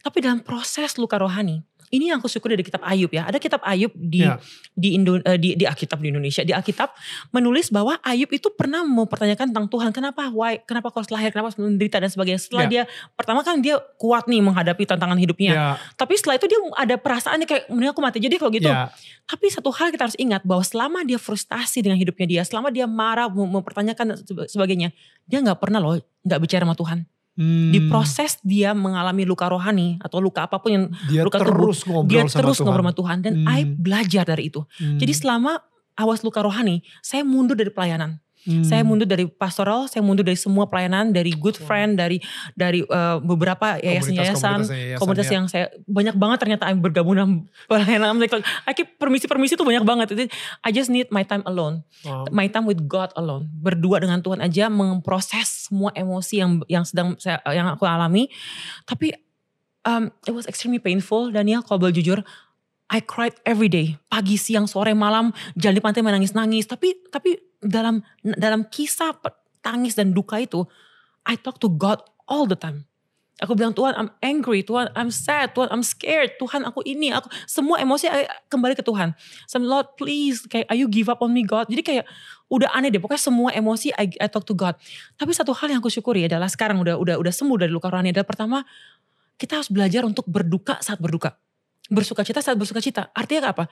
[0.00, 3.26] Tapi dalam proses luka rohani, ini yang aku syukuri dari kitab Ayub ya.
[3.26, 4.38] Ada kitab Ayub di Ya.
[4.74, 6.90] di Indo eh, di, di Alkitab di Indonesia, di Alkitab
[7.30, 11.54] menulis bahwa Ayub itu pernah mempertanyakan tentang Tuhan, kenapa why, kenapa kau harus lahir, kenapa
[11.54, 12.40] harus menderita dan sebagainya.
[12.42, 12.70] Setelah Ya.
[12.70, 12.82] dia
[13.14, 15.52] pertama kan dia kuat nih menghadapi tantangan hidupnya.
[15.54, 18.18] ya Tapi setelah itu dia ada perasaannya kayak mending aku mati.
[18.18, 18.88] Jadi kalau gitu ya
[19.26, 22.86] tapi satu hal kita harus ingat bahwa selama dia frustasi dengan hidupnya dia, selama dia
[22.86, 24.14] marah, mem- mempertanyakan
[24.46, 24.94] sebagainya,
[25.26, 26.98] dia nggak pernah loh nggak bicara sama Tuhan.
[27.36, 27.68] Hmm.
[27.68, 31.84] Di proses dia mengalami luka rohani atau luka apa pun yang dia luka tubuh, terus
[31.84, 32.64] ngobrol dia sama terus Tuhan.
[32.64, 33.52] ngobrol sama Tuhan dan Hmm.
[33.52, 34.64] I belajar dari itu.
[34.80, 34.96] Hmm.
[34.96, 35.60] Jadi selama
[36.00, 38.16] awas luka rohani, saya mundur dari pelayanan.
[38.46, 38.62] Hmm.
[38.62, 41.66] Saya mundur dari pastoral, saya mundur dari semua pelayanan, dari good Wow.
[41.66, 42.22] friend, dari
[42.54, 45.36] dari eh, beberapa yayasan-yayasan, Komunitas-komunitas komunitas yayasan, ya.
[45.36, 47.32] yang saya banyak banget ternyata I'm bergabung dalam
[47.70, 48.22] pelayanan.
[48.64, 50.06] I keep permisi-permisi tuh banyak banget.
[50.14, 50.24] Jadi,
[50.62, 52.22] I just need my time alone, Oh.
[52.30, 53.50] my time with God alone.
[53.50, 58.30] Berdua dengan Tuhan aja memproses semua emosi yang yang sedang saya yang aku alami.
[58.86, 59.10] Tapi
[59.82, 62.22] um, it was extremely painful Daniel kalau boleh jujur.
[62.86, 66.70] I cried every day, pagi, siang, sore, malam, jalan di pantai menangis-nangis.
[66.70, 67.34] Tapi tapi
[67.68, 69.14] dalam dalam kisah
[69.60, 70.62] tangis dan duka itu,
[71.26, 72.00] I talk to God
[72.30, 72.86] all the time.
[73.36, 77.28] Aku bilang Tuhan, I'm angry, Tuhan, I'm sad, Tuhan, I'm scared, Tuhan, aku ini, aku
[77.44, 79.12] semua emosi I- kembali ke Tuhan.
[79.44, 81.68] So, Lord, please, kayak, are you give up on me, God?
[81.68, 82.08] Jadi kayak
[82.48, 84.80] udah aneh deh, pokoknya semua emosi I, I talk to God.
[85.20, 88.16] Tapi satu hal yang aku syukuri adalah sekarang udah udah udah sembuh dari luka rohani
[88.16, 88.64] adalah pertama
[89.36, 91.36] kita harus belajar untuk berduka saat berduka.
[91.86, 93.08] Bersuka cita saat bersuka cita.
[93.14, 93.70] Artinya apa?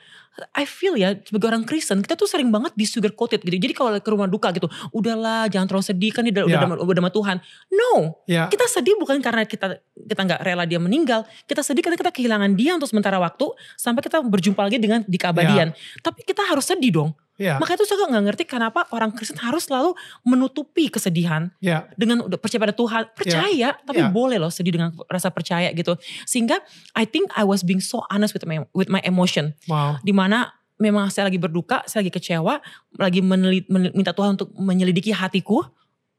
[0.54, 3.54] I feel ya sebagai orang Kristen kita tuh sering banget di sugar coated gitu.
[3.58, 6.58] Jadi kalau ke rumah duka gitu, udahlah jangan terlalu sedih kan udah, Ya.
[6.62, 7.36] udah, udah sama Tuhan.
[7.74, 8.46] No, Ya.
[8.46, 11.26] kita sedih bukan karena kita kita nggak rela dia meninggal.
[11.46, 15.18] Kita sedih karena kita kehilangan dia untuk sementara waktu sampai kita berjumpa lagi dengan di
[15.18, 15.74] keabadian.
[16.00, 17.10] Tapi kita harus sedih dong.
[17.34, 17.58] Ya.
[17.58, 21.90] Makanya tuh saya nggak ngerti kenapa orang Kristen harus selalu menutupi kesedihan Ya.
[21.98, 23.10] dengan udah percaya pada Tuhan.
[23.10, 24.08] Percaya, tapi Ya.
[24.08, 25.98] boleh loh sedih dengan rasa percaya gitu.
[26.24, 26.62] Sehingga
[26.94, 29.58] I think I was being so honest with my with my emotion.
[29.66, 29.98] Wow.
[30.00, 32.62] Di mana memang saya lagi berduka, saya lagi kecewa,
[32.98, 35.66] lagi menelit, menel- minta Tuhan untuk menyelidiki hatiku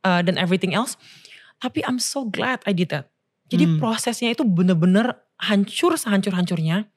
[0.03, 0.99] uh, dan everything else.
[1.59, 3.07] Tapi I'm so glad I did that.
[3.47, 3.79] Jadi Hmm.
[3.79, 6.91] prosesnya itu bener-bener hancur sehancur-hancurnya.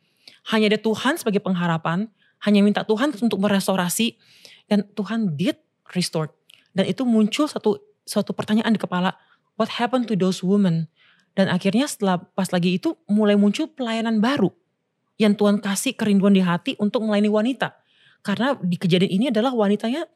[0.51, 2.11] Hanya ada Tuhan sebagai pengharapan.
[2.46, 4.14] Hanya minta Tuhan untuk merestorasi.
[4.68, 5.59] Dan Tuhan did
[5.96, 6.31] restore.
[6.77, 9.16] Dan itu muncul satu suatu pertanyaan di kepala.
[9.59, 10.87] What happened to those women?
[11.35, 14.51] Dan akhirnya setelah pas lagi itu mulai muncul pelayanan baru.
[15.18, 17.74] Yang Tuhan kasih kerinduan di hati untuk melayani wanita.
[18.22, 20.07] Karena di kejadian ini adalah wanitanya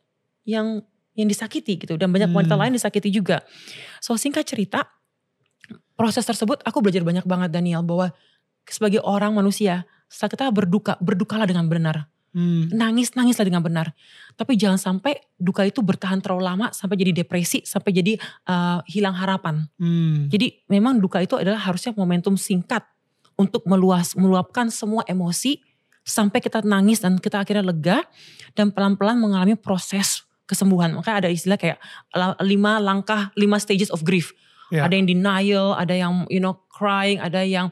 [0.47, 0.83] yang
[1.19, 1.99] yang disakiti gitu.
[1.99, 2.63] Dan banyak wanita Hmm.
[2.67, 3.43] lain disakiti juga.
[3.99, 4.89] So singkat cerita,
[5.99, 7.83] proses tersebut aku belajar banyak banget Daniel.
[7.83, 8.15] Bahwa
[8.67, 12.12] sebagai orang manusia, setelah kita berduka, berdukalah dengan benar.
[12.33, 12.73] Hmm.
[12.73, 13.93] Nangis, nangislah dengan benar.
[14.41, 18.17] Tapi jangan sampai duka itu bertahan terlalu lama sampai jadi depresi, sampai jadi
[18.49, 19.69] uh, hilang harapan.
[19.77, 20.33] Hmm.
[20.33, 22.83] Jadi memang duka itu adalah harusnya momentum singkat
[23.37, 25.61] untuk meluas, meluapkan semua emosi
[26.03, 28.03] sampai kita nangis dan kita akhirnya lega
[28.57, 30.97] dan pelan-pelan mengalami proses kesembuhan.
[30.97, 31.79] Makanya ada istilah kayak
[32.43, 34.35] lima langkah, lima stages of grief.
[34.73, 34.89] Ya.
[34.89, 37.69] Ada yang denial, ada yang you know crying, ada yang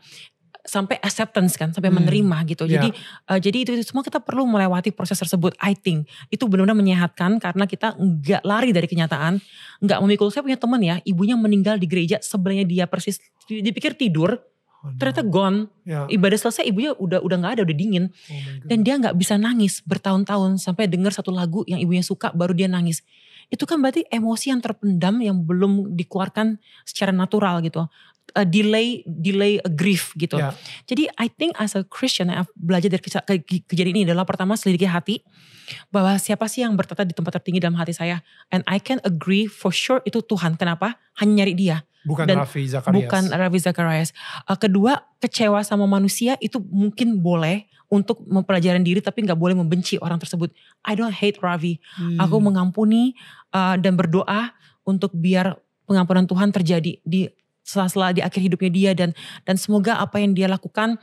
[0.62, 2.05] sampai acceptance kan, sampai Hmm.
[2.05, 2.64] menerima gitu.
[2.68, 2.79] Ya.
[2.79, 2.88] Jadi
[3.27, 5.57] uh, jadi itu, itu semua kita perlu melewati proses tersebut.
[5.59, 9.40] I think itu benar-benar menyehatkan karena kita nggak lari dari kenyataan,
[9.81, 10.29] nggak memikul.
[10.29, 13.18] Saya punya teman ya, ibunya meninggal di gereja sebelahnya dia persis
[13.49, 14.38] dipikir tidur,
[14.81, 14.96] Oh, no.
[14.96, 15.68] ternyata gone.
[15.85, 16.09] Ya.
[16.09, 18.09] Ibadah selesai ibunya udah udah nggak ada, udah dingin.
[18.09, 18.37] Oh.
[18.64, 22.64] Dan dia nggak bisa nangis bertahun-tahun sampai dengar satu lagu yang ibunya suka baru dia
[22.64, 23.05] nangis.
[23.53, 26.57] Itu kan berarti emosi yang terpendam yang belum dikeluarkan
[26.88, 27.85] secara natural gitu.
[28.35, 30.38] A delay delay a grief gitu.
[30.38, 30.55] Ya.
[30.87, 34.27] Jadi I think as a Christian yang belajar dari kesa- ke- ke- kejadian ini adalah
[34.27, 35.23] pertama selidiki hati
[35.95, 39.47] bahwa siapa sih yang bertata di tempat tertinggi dalam hati saya and I can agree
[39.47, 40.59] for sure itu Tuhan.
[40.59, 40.99] Kenapa?
[41.19, 42.97] Hanya nyari dia Bukan Dan Raffi Zakarias.
[42.97, 44.11] bukan Ravi Zacharias.
[44.49, 50.01] Uh, kedua, kecewa sama manusia itu mungkin boleh untuk mempelajari diri tapi nggak boleh membenci
[50.01, 50.49] orang tersebut.
[50.87, 51.77] I don't hate Ravi.
[52.01, 52.16] Hmm.
[52.16, 53.12] Aku mengampuni
[53.53, 54.57] uh, dan berdoa
[54.88, 57.29] untuk biar pengampunan Tuhan terjadi di
[57.70, 59.14] sela-sela di akhir hidupnya dia dan
[59.46, 60.98] dan semoga apa yang dia lakukan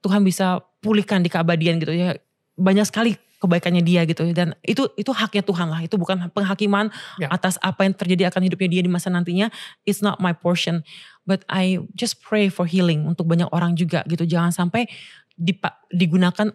[0.00, 2.16] Tuhan bisa pulihkan di keabadian gitu ya.
[2.56, 5.84] Banyak sekali kebaikannya dia gitu dan itu itu haknya Tuhan lah.
[5.84, 6.88] Itu bukan penghakiman
[7.20, 7.28] Ya.
[7.28, 9.52] atas apa yang terjadi akan hidupnya dia di masa nantinya.
[9.84, 10.80] It's not my portion.
[11.28, 14.24] But I just pray for healing untuk banyak orang juga gitu.
[14.24, 14.88] Jangan sampai
[15.36, 16.54] dipa- digunakan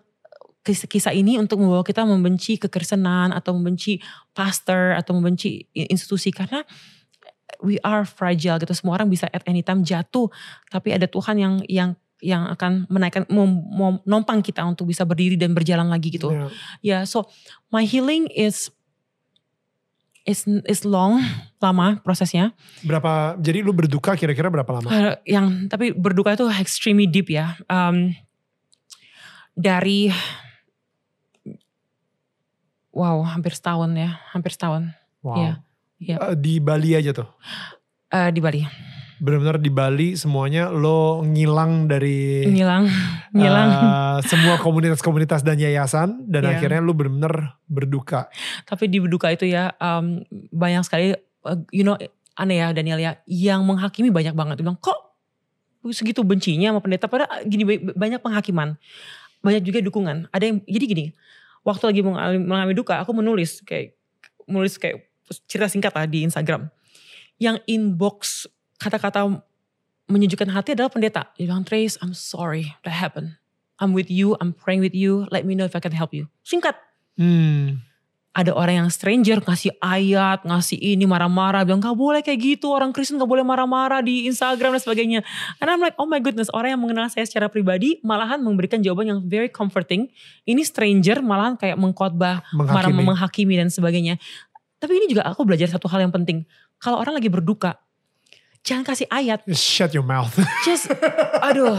[0.61, 3.97] kisah-kisah ini untuk membawa kita membenci kekristenan atau membenci
[4.37, 6.61] pastor atau membenci institusi karena
[7.61, 10.27] we are fragile gitu semua orang bisa at any time jatuh
[10.67, 11.89] tapi ada Tuhan yang yang
[12.21, 16.45] yang akan menaikkan mem- mem- nompang kita untuk bisa berdiri dan berjalan lagi gitu Ya.
[16.81, 17.25] ya so
[17.69, 18.69] my healing is
[20.21, 21.17] is is long
[21.57, 22.53] lama prosesnya
[22.85, 24.89] Berapa, jadi lu berduka kira-kira berapa lama?
[24.93, 27.57] Eh, yang tapi berduka itu extremely deep ya.
[27.65, 28.13] Um,
[29.57, 30.13] dari
[32.93, 35.37] wow hampir setahun ya, hampir setahun Wow.
[35.37, 35.53] Iya.
[36.01, 36.17] Iya.
[36.19, 37.29] Eh, di Bali aja tuh.
[38.09, 38.65] Eh, di Bali.
[39.21, 42.89] Benar-benar di Bali semuanya lo ngilang dari Ngilang,
[43.37, 43.69] ngilang.
[43.69, 46.57] eh, semua komunitas-komunitas dan yayasan dan Iya.
[46.57, 48.33] akhirnya lu benar-benar berduka.
[48.65, 51.13] Tapi di berduka itu ya um, banyak sekali,
[51.45, 51.93] uh, you know
[52.33, 54.57] aneh ya Daniel ya, yang menghakimi banyak banget.
[54.57, 54.97] Dia bilang kok
[55.93, 58.73] segitu bencinya sama pendeta, padahal gini ba- banyak penghakiman.
[59.41, 60.29] Banyak juga dukungan.
[60.29, 61.05] Ada yang, jadi gini,
[61.61, 63.93] waktu lagi mengalami, mengalami duka, aku menulis kayak,
[64.45, 65.10] menulis kayak
[65.47, 66.67] cerita singkat lah di Instagram.
[67.39, 68.45] Yang inbox
[68.77, 69.41] kata-kata
[70.05, 71.31] menyejukkan hati adalah pendeta.
[71.39, 73.39] Dia bilang, Trace, I'm sorry that happened.
[73.81, 76.29] I'm with you, I'm praying with you, let me know if I can help you.
[76.45, 76.77] Singkat
[77.19, 77.83] Hmm.
[78.31, 82.95] ada orang yang stranger ngasih ayat, ngasih ini marah-marah, bilang gak boleh kayak gitu, orang
[82.95, 85.19] Kristen gak boleh marah-marah di Instagram dan sebagainya.
[85.59, 89.11] And I'm like, oh my goodness, orang yang mengenal saya secara pribadi malahan memberikan jawaban
[89.11, 90.07] yang very comforting.
[90.47, 93.03] Ini stranger malahan kayak mengkhotbah, marah Menghakimi.
[93.03, 94.15] menghakimi dan sebagainya.
[94.81, 96.41] Tapi ini juga aku belajar satu hal yang penting.
[96.81, 97.77] Kalau orang lagi berduka,
[98.65, 99.45] jangan kasih ayat.
[99.45, 100.33] Just shut your mouth.
[100.65, 100.89] Just,
[101.37, 101.77] aduh,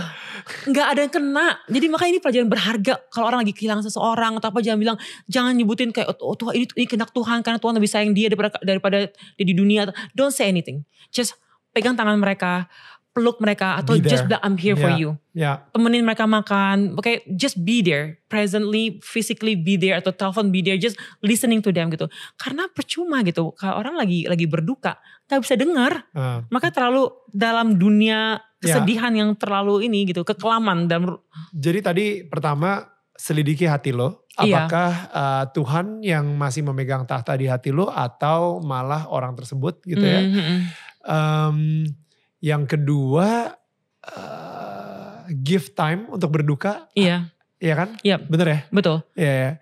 [0.70, 1.58] nggak ada yang kena.
[1.66, 2.94] Jadi makanya ini pelajaran berharga.
[3.10, 6.66] Kalau orang lagi kehilangan seseorang atau apa, jangan bilang, jangan nyebutin kayak, oh Tuhan ini,
[6.78, 9.90] ini kehendak Tuhan karena Tuhan lebih sayang dia daripada daripada dia di dunia.
[10.14, 10.86] Don't say anything.
[11.10, 11.34] Just
[11.74, 12.70] pegang tangan mereka,
[13.12, 15.00] peluk mereka atau Be just I'm here for Yeah.
[15.00, 15.10] you.
[15.32, 20.60] Ya, Temenin mereka makan, oke just be there, presently, physically be there atau telepon be
[20.60, 22.08] there, just listening to them gitu.
[22.36, 27.80] Karena percuma gitu, kalau orang lagi lagi berduka, nggak bisa dengar, eh, maka terlalu dalam
[27.80, 31.16] dunia kesedihan yang terlalu ini gitu, kekelaman dalam
[31.56, 32.84] jadi tadi pertama
[33.16, 34.28] selidiki hati lo.
[34.36, 34.68] Iya.
[34.68, 40.04] Apakah eh, Tuhan yang masih memegang tahta di hati lo atau malah orang tersebut gitu
[40.04, 40.20] ya?
[40.20, 42.01] Mm, mm, mm.
[42.42, 43.54] Yang kedua
[44.02, 47.30] eh, give time untuk berduka, Iya,
[47.62, 47.94] ya kan?
[48.02, 48.18] Iya.
[48.18, 48.60] Bener ya?
[48.74, 49.06] betul.
[49.14, 49.32] Iya.
[49.32, 49.52] ya.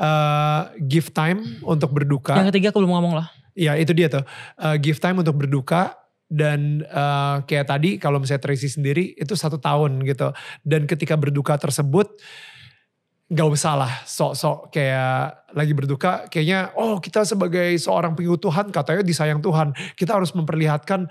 [0.00, 2.32] Eh, give time untuk berduka.
[2.32, 3.28] Yang ketiga aku belum ngomong loh.
[3.52, 4.24] Iya itu dia tuh.
[4.56, 5.92] Eh, give time untuk berduka
[6.32, 10.32] dan eh, kayak tadi kalau misalnya Tracy sendiri itu satu tahun gitu.
[10.64, 12.16] Dan ketika berduka tersebut
[13.30, 19.06] gak usah lah sok-sok kayak lagi berduka kayaknya oh kita sebagai seorang pengikut Tuhan katanya
[19.06, 21.06] disayang Tuhan kita harus memperlihatkan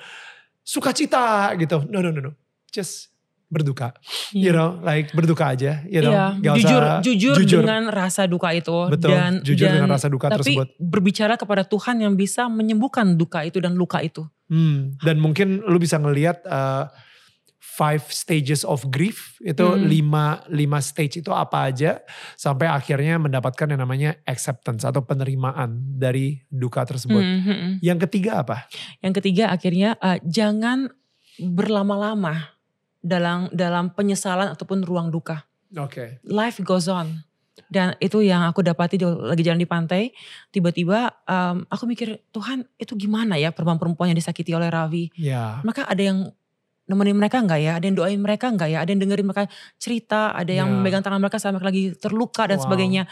[0.70, 1.82] sukacita gitu.
[1.90, 2.32] No no no no.
[2.70, 3.10] Just
[3.50, 3.98] berduka.
[4.30, 6.14] You know like berduka aja you know.
[6.14, 7.62] Iya, Gak jujur, usah jujur, jujur.
[7.66, 10.68] dengan rasa duka itu betul dan jujur dan, dengan rasa duka tapi tersebut.
[10.78, 14.22] berbicara kepada Tuhan yang bisa menyembuhkan duka itu dan luka itu.
[14.50, 16.90] Hmm, dan mungkin lu bisa ngelihat uh,
[17.80, 19.88] five stages of grief itu Hmm.
[19.88, 22.04] lima lima stage itu apa aja
[22.36, 27.24] sampai akhirnya mendapatkan yang namanya acceptance atau penerimaan dari duka tersebut.
[27.24, 27.74] Hmm, hmm, hmm.
[27.80, 28.68] Yang ketiga apa?
[29.00, 30.92] Yang ketiga akhirnya eh, jangan
[31.40, 32.52] berlama-lama
[33.00, 35.48] dalam dalam penyesalan ataupun ruang duka.
[35.74, 36.20] Oke.
[36.28, 37.24] Life goes on.
[37.70, 40.10] Dan itu yang aku dapati di- lagi jalan di pantai,
[40.50, 45.12] tiba-tiba em, aku mikir Tuhan itu gimana ya perempuan-perempuan yang disakiti oleh Ravi.
[45.14, 45.60] Ya.
[45.62, 46.32] Maka ada yang
[46.90, 49.46] nemenin mereka enggak ya, ada yang doain mereka enggak ya, ada yang dengerin mereka
[49.78, 50.74] cerita, ada yang Ya.
[50.82, 52.66] memegang tangan mereka sampai mereka lagi terluka dan Wow.
[52.66, 53.04] sebagainya.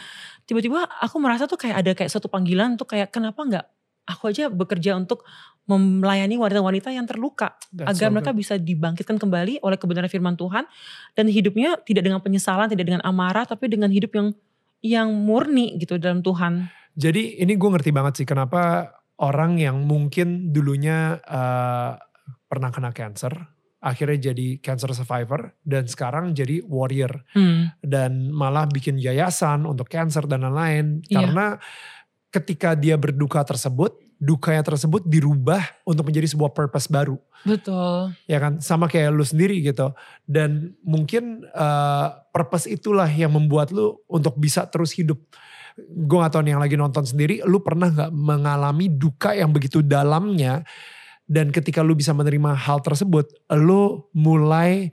[0.44, 3.64] Tiba-tiba aku merasa tuh kayak ada kayak suatu panggilan tuh kayak kenapa enggak
[4.08, 5.22] aku aja bekerja untuk
[5.68, 10.64] melayani wanita-wanita yang terluka That's agar so mereka bisa dibangkitkan kembali oleh kebenaran firman Tuhan
[11.12, 14.28] dan hidupnya tidak dengan penyesalan, tidak dengan amarah, tapi dengan hidup yang
[14.80, 16.72] yang murni gitu dalam Tuhan.
[16.96, 22.00] Jadi ini gue ngerti banget sih kenapa orang yang mungkin dulunya uh,
[22.48, 27.22] pernah kena cancer akhirnya jadi cancer survivor dan sekarang jadi warrior.
[27.32, 31.02] Hmm, dan malah bikin yayasan untuk cancer dan lain-lain.
[31.06, 31.16] Iya.
[31.24, 31.46] karena
[32.28, 37.16] ketika dia berduka tersebut dukanya tersebut dirubah untuk menjadi sebuah purpose baru.
[37.46, 38.12] Betul.
[38.26, 38.58] ya kan?
[38.58, 39.94] Sama kayak lu sendiri gitu.
[40.26, 45.22] Dan mungkin eh, purpose itulah yang membuat lu untuk bisa terus hidup.
[45.78, 49.78] Gue gak tau nih yang lagi nonton sendiri lu pernah gak mengalami duka yang begitu
[49.78, 50.66] dalamnya
[51.28, 54.88] dan ketika lu bisa menerima hal tersebut lu mulai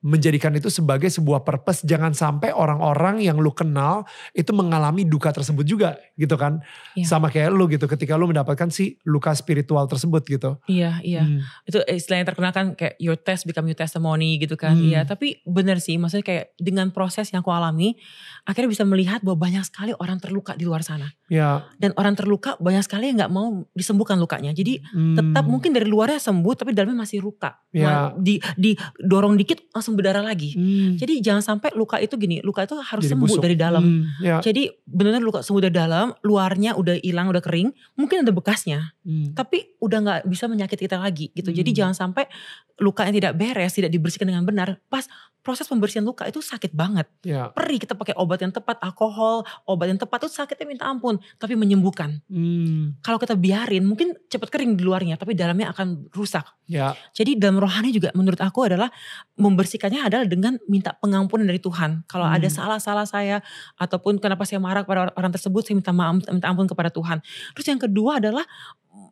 [0.00, 5.60] menjadikan itu sebagai sebuah purpose jangan sampai orang-orang yang lu kenal itu mengalami duka tersebut
[5.68, 6.64] juga gitu kan
[6.96, 7.04] Iya.
[7.04, 11.28] sama kayak lu gitu ketika lu mendapatkan si luka spiritual tersebut gitu Iya, iya.
[11.28, 11.44] Hmm.
[11.68, 14.72] itu istilah yang terkenal kan kayak your test become your testimony gitu kan.
[14.72, 14.88] Hmm.
[14.88, 18.00] Iya, tapi benar sih maksudnya kayak dengan proses yang aku alami
[18.44, 21.08] akhirnya bisa melihat bahwa banyak sekali orang terluka di luar sana.
[21.30, 24.50] ya Dan orang terluka banyak sekali yang nggak mau disembuhkan lukanya.
[24.56, 25.16] Jadi hmm.
[25.16, 27.60] tetap mungkin dari luarnya sembuh tapi dalamnya masih luka.
[27.70, 28.14] Ya.
[28.16, 30.56] Di di dorong dikit langsung berdarah lagi.
[30.56, 30.96] Hmm.
[30.96, 33.42] Jadi jangan sampai luka itu gini, luka itu harus Jadi sembuh busuk.
[33.44, 33.82] dari dalam.
[33.84, 34.38] Hmm, ya.
[34.40, 39.32] Jadi benar-benar luka sembuh dari dalam, luarnya udah hilang, udah kering, mungkin ada bekasnya Hmm.
[39.32, 41.48] tapi udah nggak bisa menyakiti kita lagi gitu.
[41.50, 41.78] Jadi Hmm.
[41.78, 42.28] jangan sampai
[42.76, 44.76] luka yang tidak beres, tidak dibersihkan dengan benar.
[44.92, 45.08] Pas
[45.40, 47.08] proses pembersihan luka itu sakit banget.
[47.24, 47.48] Ya.
[47.56, 51.56] Perih kita pakai obat yang tepat, alkohol, obat yang tepat itu sakitnya minta ampun, tapi
[51.56, 52.20] menyembuhkan.
[52.28, 53.00] Hmm.
[53.00, 56.44] Kalau kita biarin mungkin cepat kering di luarnya, tapi dalamnya akan rusak.
[56.68, 56.92] Ya.
[57.16, 58.92] Jadi dalam rohani juga menurut aku adalah
[59.40, 62.04] membersihkannya adalah dengan minta pengampunan dari Tuhan.
[62.04, 62.36] Kalau Hmm.
[62.36, 63.40] ada salah-salah saya
[63.80, 67.22] ataupun kenapa saya marah kepada orang- tersebut, saya minta maaf, minta ampun kepada Tuhan.
[67.54, 68.44] Terus yang kedua adalah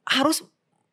[0.09, 0.43] harus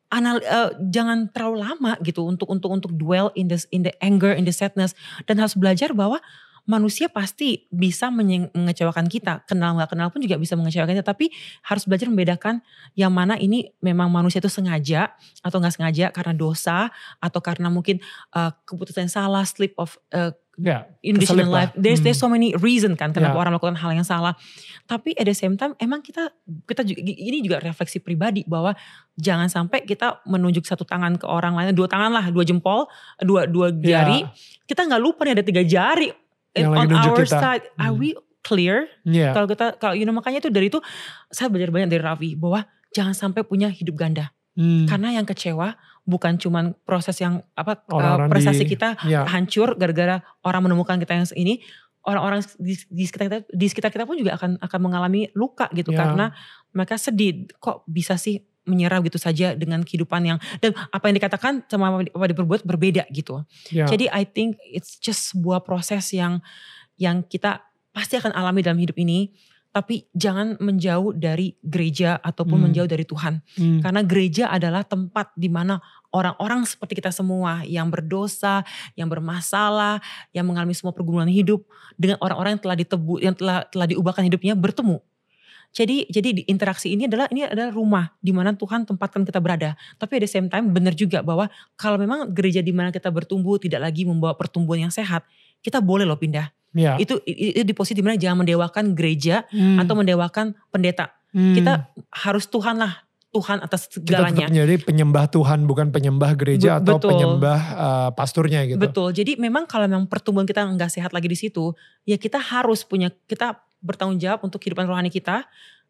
[0.06, 4.30] anal eh, jangan terlalu lama gitu untuk untuk untuk dwell in the in the anger,
[4.30, 4.94] in the sadness
[5.26, 6.22] dan harus belajar bahwa
[6.66, 9.46] manusia pasti bisa mengecewakan kita.
[9.46, 11.06] Kenal nggak kenal pun juga bisa mengecewakan kita.
[11.06, 11.30] Tapi
[11.62, 12.60] harus belajar membedakan
[12.98, 16.90] yang mana ini memang manusia itu sengaja atau nggak sengaja karena dosa
[17.22, 18.02] atau karena mungkin
[18.34, 20.88] uh, keputusan salah, slip of uh, Ya.
[21.04, 21.68] in this Keselip lah.
[21.68, 21.72] life.
[21.76, 22.28] There's, there's Hmm.
[22.28, 23.40] so many reason kan kenapa Ya.
[23.40, 24.32] orang melakukan hal yang salah.
[24.84, 26.32] Tapi at the same time emang kita
[26.64, 28.72] kita juga ini juga refleksi pribadi bahwa
[29.14, 32.88] jangan sampai kita menunjuk satu tangan ke orang lain, dua tangan lah, dua jempol,
[33.18, 34.00] dua dua Ya.
[34.00, 34.24] jari.
[34.64, 36.08] Kita nggak lupa nih ada tiga jari
[36.52, 37.36] Yang on our kita.
[37.36, 37.64] side.
[37.76, 38.00] Are Hmm.
[38.00, 38.88] we clear?
[39.04, 39.36] Ya.
[39.36, 40.80] Kalau kita kalau you know makanya itu dari itu
[41.28, 44.32] saya belajar banyak dari Raffi bahwa jangan sampai punya hidup ganda.
[44.56, 44.88] Hmm.
[44.88, 49.26] Karena yang kecewa bukan cuman proses yang apa uh, Orang-orang prestasi di- kita Ya.
[49.26, 51.60] hancur gara-gara orang menemukan kita yang ini,
[52.00, 55.90] orang-orang di, di sekitar kita di sekitar kita pun juga akan akan mengalami luka gitu
[55.90, 55.98] Ya.
[56.00, 56.30] karena
[56.70, 61.62] mereka sedih kok bisa sih menyerah gitu saja dengan kehidupan yang dan apa yang dikatakan
[61.66, 63.42] sama apa diperbuat berbeda gitu.
[63.70, 63.86] Ya.
[63.86, 66.42] Jadi I think it's just sebuah proses yang
[66.98, 69.30] yang kita pasti akan alami dalam hidup ini
[69.76, 72.64] tapi jangan menjauh dari gereja ataupun Hmm.
[72.72, 73.44] menjauh dari Tuhan.
[73.60, 73.84] Hmm.
[73.84, 75.76] Karena gereja adalah tempat di mana
[76.16, 78.64] orang-orang seperti kita semua yang berdosa,
[78.96, 80.00] yang bermasalah,
[80.32, 81.60] yang mengalami semua pergumulan hidup
[82.00, 84.96] dengan orang-orang yang telah ditebu, yang telah telah diubahkan hidupnya bertemu.
[85.76, 89.76] Jadi jadi di interaksi ini adalah ini adalah rumah di mana Tuhan tempatkan kita berada.
[90.00, 93.60] Tapi at the same time benar juga bahwa kalau memang gereja di mana kita bertumbuh
[93.60, 95.28] tidak lagi membawa pertumbuhan yang sehat,
[95.60, 96.48] kita boleh loh pindah.
[96.76, 97.00] Ya.
[97.00, 99.80] Itu, itu di posisi di mana jangan mendewakan gereja Hmm.
[99.80, 101.16] atau mendewakan pendeta.
[101.32, 101.56] Hmm.
[101.56, 103.00] Kita harus Tuhan lah,
[103.32, 104.44] Tuhan atas kita segalanya.
[104.44, 107.10] tetap menjadi penyembah Tuhan bukan penyembah gereja Be- atau betul.
[107.16, 108.76] penyembah uh, pasturnya gitu.
[108.76, 109.12] Betul.
[109.12, 111.72] Jadi memang kalau memang pertumbuhan kita nggak sehat lagi di situ,
[112.04, 115.44] ya kita harus punya kita bertanggung jawab untuk kehidupan rohani kita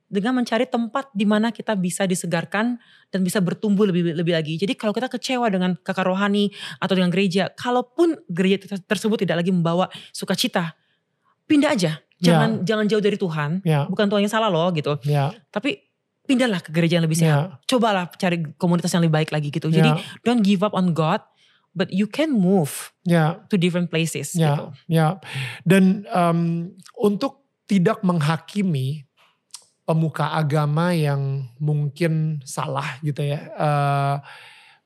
[0.07, 2.79] dengan mencari tempat di mana kita bisa disegarkan
[3.11, 4.55] dan bisa bertumbuh lebih lebih lagi.
[4.55, 9.43] Jadi kalau kita kecewa dengan kakak rohani atau dengan gereja, kalaupun gereja ter- tersebut tidak
[9.43, 10.79] lagi membawa sukacita,
[11.47, 11.93] pindah aja.
[12.17, 13.61] Jangan jangan jauh dari Tuhan.
[13.61, 14.97] Ya, Bukan Tuhan yang salah loh gitu.
[15.05, 15.85] ya, Tapi
[16.25, 17.29] pindahlah ke gereja yang lebih sehat.
[17.29, 19.69] ya, Cobalah cari komunitas yang lebih baik lagi gitu.
[19.69, 21.23] Jadi ya, don't give up on God,
[21.71, 23.43] but you can move ya.
[23.47, 24.65] to different places Ya, gitu.
[24.89, 25.21] ya.
[25.63, 29.06] Dan em, untuk tidak menghakimi
[29.87, 34.17] pemuka agama yang mungkin salah gitu ya, eh,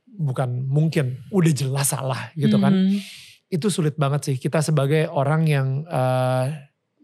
[0.06, 2.76] bukan mungkin, udah jelas salah gitu kan.
[2.76, 3.00] Mhm.
[3.48, 4.36] Itu sulit banget sih.
[4.36, 6.44] Kita sebagai orang yang eh,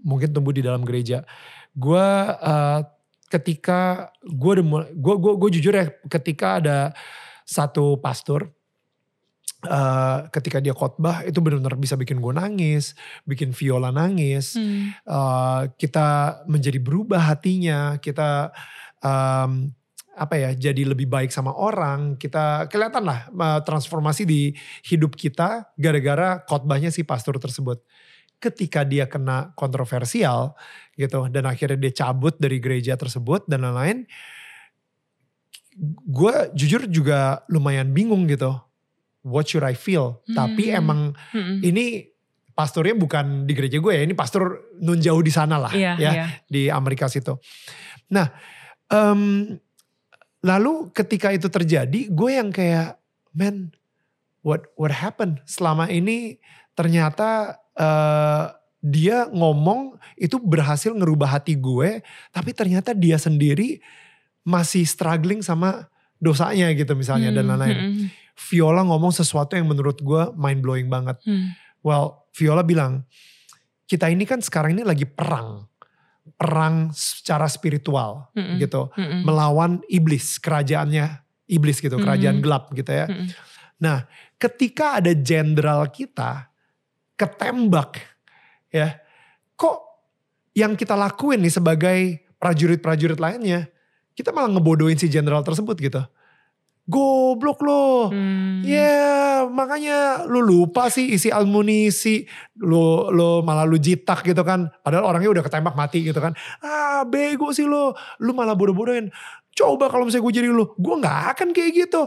[0.04, 1.24] mungkin tumbuh di dalam gereja,
[1.72, 2.06] gue
[2.36, 2.80] eh,
[3.32, 4.52] ketika gue
[4.92, 6.78] gue gue gue jujur ya, ketika ada
[7.48, 8.52] satu pastor
[9.64, 12.92] eh, ketika dia khotbah itu benar-benar bisa bikin gue nangis,
[13.24, 14.58] bikin Viola nangis.
[14.58, 14.92] Hmm.
[14.92, 18.52] Eh, kita menjadi berubah hatinya, kita
[19.00, 19.72] em,
[20.16, 22.16] apa ya jadi lebih baik sama orang.
[22.20, 24.52] Kita kelihatan lah eh, transformasi di
[24.88, 27.80] hidup kita gara-gara khotbahnya si pastor tersebut.
[28.36, 30.52] Ketika dia kena kontroversial
[30.92, 34.04] gitu dan akhirnya dia cabut dari gereja tersebut dan lain-lain,
[36.04, 38.65] gue jujur juga lumayan bingung gitu.
[39.26, 40.22] What should I feel?
[40.28, 40.78] Tapi Hmm.
[40.78, 41.00] emang
[41.34, 41.58] Hmm.
[41.60, 42.06] ini
[42.54, 46.10] pastornya bukan di gereja gue ya, ini pastor nun jauh di sana lah Iya, ya
[46.14, 46.26] iya.
[46.46, 47.36] di Amerika situ.
[48.08, 48.30] Nah,
[48.86, 49.52] em,
[50.40, 52.96] lalu ketika itu terjadi, gue yang kayak,
[53.32, 53.74] man,
[54.40, 55.42] what what happened?
[55.44, 56.38] Selama ini
[56.72, 58.44] ternyata eh,
[58.78, 63.82] dia ngomong itu berhasil ngerubah hati gue, tapi ternyata dia sendiri
[64.40, 67.76] masih struggling sama dosanya gitu misalnya dan Hmm, lain-lain.
[67.76, 71.16] hmm, Viola ngomong sesuatu yang menurut gue mind blowing banget.
[71.24, 71.56] hmm.
[71.80, 73.06] Well, Viola bilang,
[73.86, 75.64] kita ini kan sekarang ini lagi perang.
[76.34, 78.58] Perang secara spiritual Mm-mm.
[78.58, 78.90] gitu.
[78.92, 79.22] Mm-mm.
[79.22, 82.44] Melawan iblis, kerajaannya iblis gitu, kerajaan Mhm.
[82.44, 83.06] gelap gitu ya.
[83.06, 83.30] Mm-mm.
[83.78, 86.50] Nah, ketika ada jenderal kita
[87.14, 88.02] ketembak
[88.68, 88.98] ya,
[89.54, 89.78] kok
[90.52, 91.98] yang kita lakuin nih sebagai
[92.36, 93.70] prajurit-prajurit lainnya,
[94.12, 96.02] kita malah ngebodohin si jenderal tersebut gitu.
[96.86, 98.14] Goblok loh.
[98.14, 98.62] Hmm.
[98.62, 102.22] Ya makanya lu lupa sih isi amunisi,
[102.62, 104.70] lu, lu malah lu jitak gitu kan.
[104.86, 106.32] Padahal orangnya udah ketembak mati gitu kan.
[106.62, 107.90] Ah bego sih lu,
[108.22, 109.10] lu malah bodoh-bodohin.
[109.50, 112.06] Coba kalau misalnya gue jadi lu, gue gak akan kayak gitu.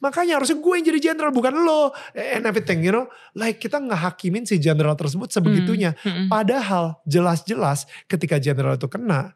[0.00, 1.92] Makanya harusnya gue yang jadi jenderal bukan lo.
[2.12, 3.08] And everything you know.
[3.36, 5.96] Like kita ngehakimin si jenderal tersebut sebegitunya.
[6.00, 6.28] Hmm, hmm.
[6.28, 9.32] Padahal jelas-jelas ketika jenderal itu kena,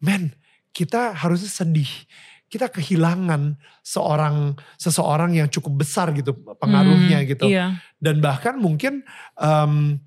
[0.00, 0.32] men
[0.72, 1.90] kita harusnya sedih.
[2.50, 7.46] Kita kehilangan seorang seseorang yang cukup besar gitu pengaruhnya Hmm, gitu.
[7.46, 7.78] Iya.
[7.96, 9.06] Dan bahkan mungkin
[9.38, 10.02] em,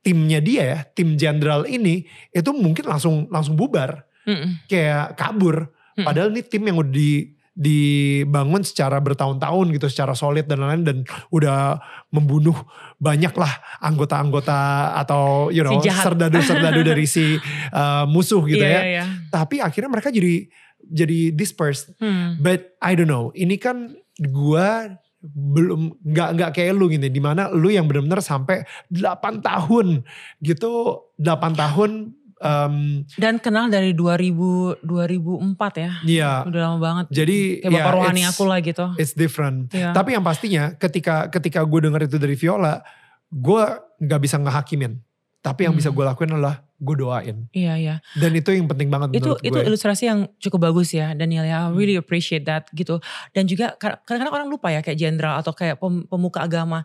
[0.00, 4.70] timnya dia ya, tim jenderal ini itu mungkin langsung langsung bubar, Mm-mm.
[4.70, 5.66] kayak kabur.
[5.98, 6.06] Mm-mm.
[6.06, 10.98] Padahal ini tim yang udah di dibangun secara bertahun-tahun gitu, secara solid dan lain-lain dan
[11.28, 11.76] udah
[12.08, 12.56] membunuh
[12.96, 13.50] banyak lah
[13.82, 17.36] anggota-anggota atau you know Si serdadu-serdadu dari si
[17.74, 18.80] uh, musuh gitu Iya, ya.
[18.80, 19.04] iya, iya.
[19.28, 20.48] Tapi akhirnya mereka jadi
[20.82, 21.92] jadi dispersed.
[21.96, 22.36] Hmm.
[22.36, 27.48] But I don't know, ini kan gua belum nggak nggak kayak lu gitu di mana
[27.48, 30.00] lu yang benar-benar sampai 8 tahun
[30.40, 30.72] gitu
[31.14, 32.74] 8 tahun em,
[33.14, 35.92] Dan kenal dari 2000 2004 ya.
[36.02, 37.04] ya Udah lama banget.
[37.12, 38.86] jadi Kayak bapak ya, rohani aku lah gitu.
[38.96, 39.92] it's different Iya.
[39.92, 42.80] Tapi yang pastinya ketika ketika gue denger itu dari Viola,
[43.28, 43.62] gue
[44.00, 45.04] nggak bisa ngehakimin.
[45.38, 45.84] Tapi yang Hmm.
[45.84, 47.36] bisa gue lakuin adalah gue doain.
[47.52, 47.94] Iya, iya.
[48.16, 49.68] Dan itu yang penting banget itu menurut itu gue.
[49.68, 51.76] ilustrasi yang cukup bagus ya Daniel ya I Hmm.
[51.76, 52.98] really appreciate that gitu
[53.30, 56.80] dan juga kadang-kadang orang lupa ya kayak jenderal atau kayak pem- pemuka agama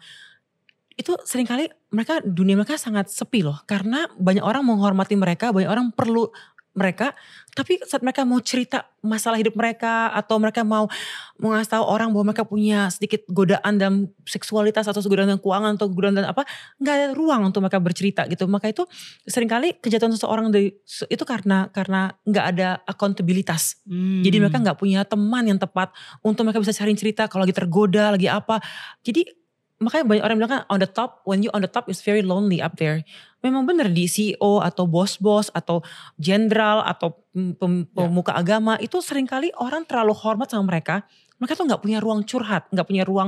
[0.96, 5.68] itu sering kali mereka dunia mereka sangat sepi loh karena banyak orang menghormati mereka banyak
[5.68, 6.28] orang perlu
[6.76, 7.16] mereka,
[7.56, 10.92] tapi saat mereka mau cerita masalah hidup mereka atau mereka mau
[11.40, 15.80] mau ngasih tahu orang bahwa mereka punya sedikit godaan dalam seksualitas atau godaan dalam keuangan
[15.80, 16.44] atau godaan dalam apa,
[16.84, 18.44] nggak ada ruang untuk mereka bercerita gitu.
[18.52, 18.84] Maka itu
[19.24, 20.76] sering kali kejatuhan seseorang dari
[21.08, 23.80] itu karena karena nggak ada accountabilitas.
[24.28, 25.96] Jadi mereka nggak punya teman yang tepat
[26.28, 28.60] untuk mereka bisa cari cerita kalau lagi tergoda, lagi apa.
[29.00, 29.32] Jadi
[29.80, 32.20] makanya banyak orang bilang kan on the top, when you on the top is very
[32.20, 33.04] lonely up there.
[33.46, 35.86] Memang benar di CEO atau bos-bos atau
[36.18, 37.52] jenderal atau Ya.
[37.94, 41.06] pemuka agama itu sering kali orang terlalu hormat sama mereka.
[41.38, 43.28] Mereka tuh nggak punya ruang curhat, nggak punya ruang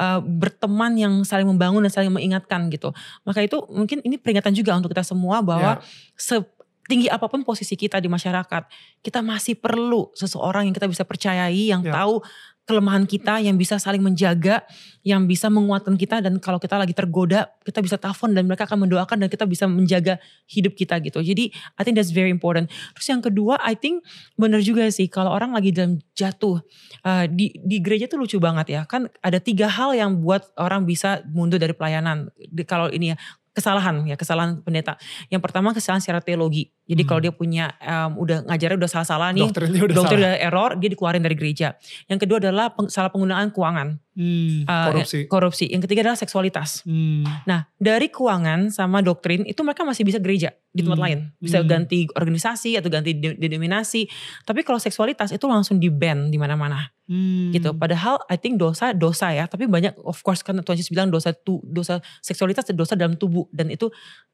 [0.00, 2.96] uh, berteman yang saling membangun dan saling mengingatkan gitu.
[3.22, 5.84] Maka itu mungkin ini peringatan juga untuk kita semua bahwa Ya.
[6.16, 8.62] setinggi apa pun posisi kita di masyarakat,
[9.04, 11.92] kita masih perlu seseorang yang kita bisa percayai, yang Ya.
[11.92, 12.24] tahu
[12.62, 14.62] kelemahan kita, yang bisa saling menjaga,
[15.02, 18.86] yang bisa menguatkan kita dan kalau kita lagi tergoda, kita bisa telepon dan mereka akan
[18.86, 21.18] mendoakan dan kita bisa menjaga hidup kita gitu.
[21.18, 22.70] Jadi I think that's very important.
[22.94, 24.06] Terus yang kedua, I think
[24.38, 26.62] bener juga sih kalau orang lagi dalam jatuh
[27.02, 28.80] uh, di di gereja tuh lucu banget ya.
[28.86, 32.30] Kan ada tiga hal yang buat orang bisa mundur dari pelayanan.
[32.38, 33.16] Di- kalau ini ya
[33.52, 34.96] kesalahan ya kesalahan pendeta.
[35.28, 36.72] Yang pertama kesalahan secara teologi.
[36.82, 37.08] Jadi Hmm.
[37.08, 40.22] kalau dia punya um, udah ngajarnya udah salah-salah nih, Doktrinnya udah dokter salah.
[40.24, 41.68] udah error, dia dikeluarin dari gereja.
[42.06, 45.18] Yang kedua adalah peng- salah penggunaan keuangan, Hmm, uh, korupsi.
[45.24, 45.64] korupsi.
[45.72, 46.84] Yang ketiga adalah seksualitas.
[46.84, 47.24] Hmm.
[47.44, 51.06] Nah, dari keuangan sama doktrin itu mereka masih bisa gereja di tempat Hmm.
[51.08, 51.18] lain.
[51.36, 51.68] Bisa Hmm.
[51.68, 54.04] ganti organisasi atau ganti de- denominasi.
[54.44, 57.52] Tapi kalau seksualitas itu langsung di ban di mana-mana Hmm.
[57.52, 57.72] gitu.
[57.72, 61.32] Padahal I think dosa dosa ya, tapi banyak of course kan Tuhan Yesus bilang dosa
[61.32, 63.88] tu, dosa seksualitas dan dosa dalam tubuh dan itu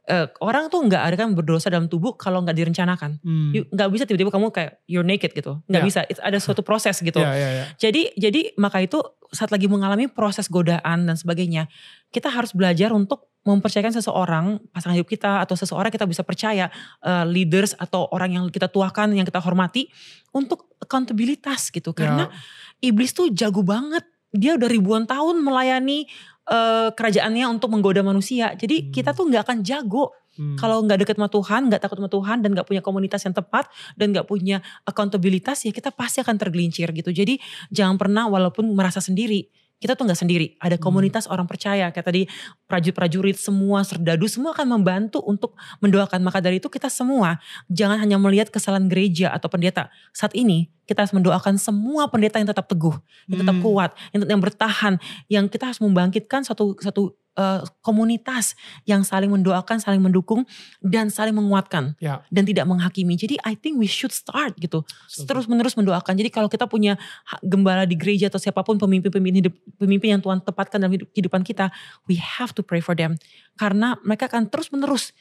[0.09, 3.21] eh, orang tuh nggak ada kan berdosa dalam tubuh kalau nggak direncanakan.
[3.21, 3.53] Hmm.
[3.53, 5.61] Nggak bisa tiba-tiba kamu kayak you're naked gitu.
[5.69, 5.87] nggak Ya.
[5.87, 6.01] bisa.
[6.09, 7.21] It's ada suatu proses gitu.
[7.21, 7.65] Ya, ya, ya.
[7.77, 8.99] Jadi jadi maka itu
[9.29, 11.69] saat lagi mengalami proses godaan dan sebagainya,
[12.09, 16.69] kita harus belajar untuk mempercayakan seseorang, pasangan hidup kita atau seseorang kita bisa percaya
[17.01, 19.89] uh, leaders atau orang yang kita tuakan, yang kita hormati
[20.33, 21.93] untuk accountabilitas gitu.
[21.93, 22.93] Karena Ya.
[22.93, 24.05] iblis tuh jago banget.
[24.29, 26.05] Dia udah ribuan tahun melayani
[26.49, 28.57] uh, kerajaannya untuk menggoda manusia.
[28.57, 28.93] Jadi Hmm.
[28.93, 30.55] kita tuh nggak akan jago Hmm.
[30.55, 33.67] kalau nggak deket sama Tuhan, nggak takut sama Tuhan, dan nggak punya komunitas yang tepat,
[33.99, 37.11] dan nggak punya accountabilitas, ya kita pasti akan tergelincir gitu.
[37.11, 37.43] Jadi
[37.75, 40.47] jangan pernah walaupun merasa sendiri, kita tuh nggak sendiri.
[40.59, 40.85] Ada Hmm.
[40.85, 42.23] komunitas orang percaya, kayak tadi
[42.67, 46.21] prajurit-prajurit semua, serdadu semua akan membantu untuk mendoakan.
[46.23, 47.39] Maka dari itu kita semua
[47.71, 49.89] jangan hanya melihat kesalahan gereja atau pendeta.
[50.13, 52.97] Saat ini kita harus mendoakan semua pendeta yang tetap teguh,
[53.29, 53.65] yang tetap Hmm.
[53.65, 54.95] kuat, yang, yang bertahan,
[55.31, 60.43] yang kita harus membangkitkan satu satu eh, komunitas yang saling mendoakan, saling mendukung
[60.83, 62.27] dan saling menguatkan Ya.
[62.29, 63.15] dan tidak menghakimi.
[63.15, 64.83] Jadi I think we should start gitu.
[65.07, 65.27] Setuju.
[65.31, 66.19] Terus menerus mendoakan.
[66.19, 66.99] Jadi kalau kita punya
[67.41, 71.47] gembala di gereja atau siapa pun pemimpin-pemimpin hidup pemimpin yang Tuhan tepatkan dalam hidup, kehidupan
[71.47, 71.71] kita,
[72.11, 73.15] we have to pray for them
[73.55, 75.15] karena mereka akan terus menerus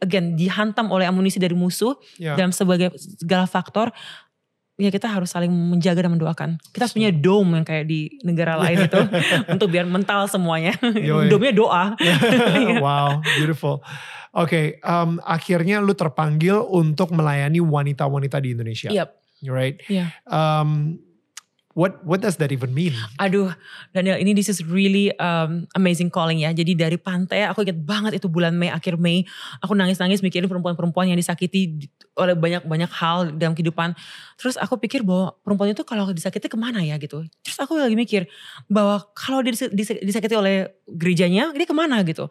[0.00, 2.36] again dihantam oleh amunisi dari musuh Ya.
[2.36, 3.92] dalam sebagai segala faktor
[4.80, 6.50] ya kita harus saling menjaga dan mendoakan.
[6.72, 9.00] Kita harus punya dome yang kayak di negara lain itu
[9.52, 10.72] untuk biar mental semuanya.
[11.28, 11.84] Dome-nya doa.
[12.84, 13.84] wow, beautiful.
[14.32, 19.12] Oke, um, akhirnya lu terpanggil untuk melayani wanita-wanita di Indonesia, Yap.
[19.44, 19.76] right?
[19.92, 20.08] Iya.
[20.24, 20.96] Um,
[21.72, 22.92] what what does that even mean?
[23.20, 23.52] Aduh,
[23.92, 26.52] Daniel, ini this is really um, amazing calling ya.
[26.52, 29.24] Jadi dari pantai, aku ingat banget itu bulan Mei, akhir Mei,
[29.60, 33.96] aku nangis-nangis mikirin perempuan-perempuan yang disakiti di- oleh banyak-banyak hal dalam kehidupan.
[34.36, 37.24] Terus aku pikir bahwa perempuan itu kalau disakiti ke mana ya gitu.
[37.42, 38.28] Terus aku lagi mikir
[38.68, 42.28] bahwa kalau dia dis- dis- disakiti oleh gerejanya, dia ke mana gitu.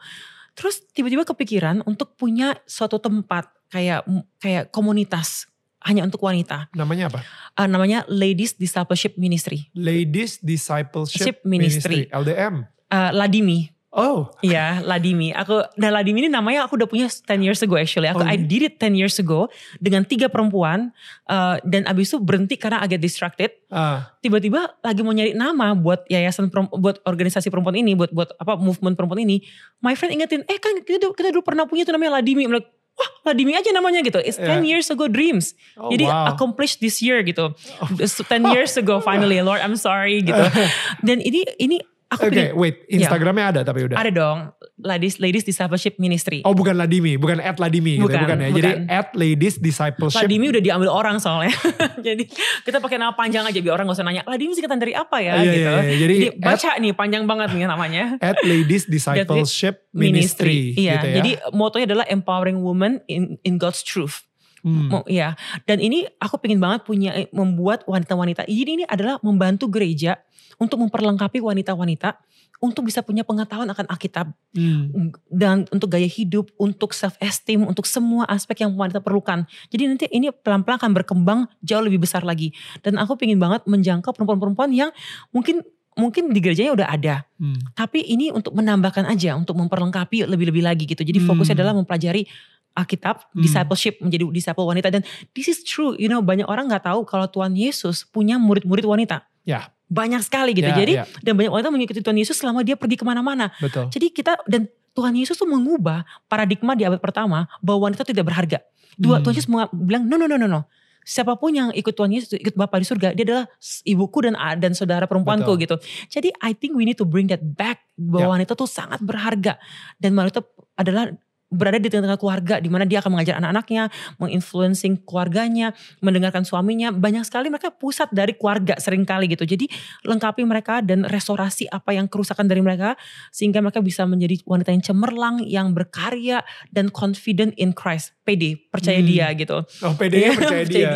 [0.53, 4.03] Terus tiba-tiba kepikiran untuk punya suatu tempat kayak
[4.43, 5.50] kayak komunitas
[5.82, 6.69] hanya untuk wanita.
[6.71, 7.19] Namanya apa?
[7.53, 9.69] Uh, namanya Ladies Discipleship Ministry.
[9.73, 12.07] Ladies Discipleship Ship Ministry.
[12.07, 12.65] LDM.
[12.88, 13.71] Uh, Ladimi.
[13.91, 15.36] Oh, Iya, Ladimi.
[15.36, 18.07] Aku dan Ladimi ini namanya aku udah punya 10 years ago actually.
[18.07, 18.47] Aku Oh, I iya?
[18.47, 19.51] did it 10 years ago
[19.84, 20.95] dengan tiga perempuan
[21.27, 23.51] uh, dan abis itu berhenti karena agak distracted.
[23.67, 28.55] ah, Tiba-tiba lagi mau nyari nama buat yayasan buat organisasi perempuan ini, buat buat apa
[28.55, 29.43] movement perempuan ini.
[29.84, 32.55] My friend ingetin, "Eh kan kita, dulu- kita dulu pernah punya tuh namanya Ladimi." I'm
[32.55, 34.19] like, Wah, Ladimi aja namanya gitu.
[34.19, 34.77] It's 10 Yeah.
[34.77, 35.55] years ago dreams.
[35.75, 36.33] oh, Jadi wow.
[36.33, 37.55] accomplished this year gitu.
[37.95, 40.41] Just 10 years ago finally, Lord I'm sorry gitu.
[41.07, 41.79] Dan ini ini
[42.12, 43.95] aku Oke, pikir wait, Instagramnya ada tapi udah.
[43.95, 46.43] ada dong, Ladies Ladies Discipleship Ministry.
[46.43, 48.49] Oh bukan Ladimi, bukan at Ladimi gitu, Bukan, bukan ya.
[48.51, 48.80] Jadi bukan.
[48.91, 50.20] at Ladies Discipleship.
[50.20, 51.55] Ladimi udah diambil orang soalnya.
[52.07, 52.28] Jadi
[52.62, 55.39] kita pakai nama panjang aja biar orang gak usah nanya, Ladimi singkatan dari apa ya
[55.39, 55.55] Iya, gitu.
[55.55, 55.95] iya, iya.
[55.95, 58.03] Jadi, Jadi at, baca nih panjang banget nih namanya.
[58.30, 60.76] at Ladies Discipleship Ministry.
[60.76, 61.16] Iya, gitu ya.
[61.24, 64.28] jadi motonya adalah empowering women in in God's truth.
[64.62, 64.88] Hmm.
[64.89, 65.34] Mau- Iya,
[65.66, 68.45] dan ini aku pengen banget punya eh, membuat wanita-wanita.
[68.45, 70.22] Jadi ini adalah membantu gereja
[70.57, 72.18] untuk memperlengkapi wanita-wanita
[72.62, 75.09] untuk bisa punya pengetahuan akan Alkitab Hmm.
[75.34, 79.49] dan untuk gaya hidup, untuk self esteem, untuk semua aspek yang wanita perlukan.
[79.74, 82.53] Jadi nanti ini pelan-pelan akan berkembang jauh lebih besar lagi.
[82.86, 84.93] Dan aku pengen banget menjangkau perempuan-perempuan yang
[85.34, 87.57] mungkin mungkin di gerejanya udah ada, Hmm.
[87.76, 91.03] tapi ini untuk menambahkan aja, untuk memperlengkapi lebih-lebih lagi gitu.
[91.03, 91.62] Jadi fokusnya Hmm.
[91.66, 92.24] adalah mempelajari
[92.72, 93.43] Alkitab, Hmm.
[93.43, 94.88] discipleship, menjadi disciple wanita.
[94.88, 98.84] Dan this is true, you know banyak orang nggak tahu kalau Tuhan Yesus punya murid-murid
[98.84, 99.28] wanita.
[99.43, 99.69] Ya.
[99.91, 100.72] Banyak sekali gitu.
[100.72, 101.05] Ya, Jadi ya.
[101.19, 103.51] dan banyak wanita mengikuti Tuhan Yesus selama dia pergi ke mana-mana.
[103.59, 103.91] Betul.
[103.91, 108.63] Jadi kita dan Tuhan Yesus tuh mengubah paradigma di abad pertama bahwa wanita tidak berharga.
[108.95, 109.24] Dua Hmm.
[109.28, 110.63] Tuhan Yesus bilang no no no no no.
[111.01, 113.49] Siapa pun yang ikut Tuhan Yesus, ikut Bapa di surga, dia adalah
[113.84, 115.63] ibuku dan dan saudara perempuanku Betul.
[115.65, 115.76] gitu.
[116.07, 119.57] Jadi I think we need to bring that back bahwa wanita tuh sangat berharga
[119.97, 120.45] dan wanita
[120.78, 121.09] adalah
[121.51, 126.95] berada di tengah-tengah keluarga di mana dia akan mengajar anak-anaknya, menginfluencing keluarganya, mendengarkan suaminya.
[126.95, 129.43] Banyak sekali mereka pusat dari keluarga sering kali gitu.
[129.43, 129.67] Jadi
[130.07, 132.95] lengkapi mereka dan restorasi apa yang kerusakan dari mereka
[133.35, 136.41] sehingga mereka bisa menjadi wanita yang cemerlang, yang berkarya
[136.71, 138.15] dan confident in Christ.
[138.23, 139.09] PD, percaya Hmm.
[139.11, 139.57] dia gitu.
[139.83, 140.89] Oh, PD Iya, percaya dia.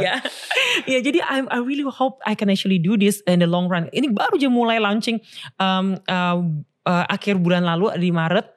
[0.91, 3.91] ya jadi I, I really hope I can actually do this in the long run.
[3.91, 5.19] Ini baru aja mulai launching
[5.59, 6.37] um, uh,
[6.85, 8.54] uh, akhir bulan lalu di Maret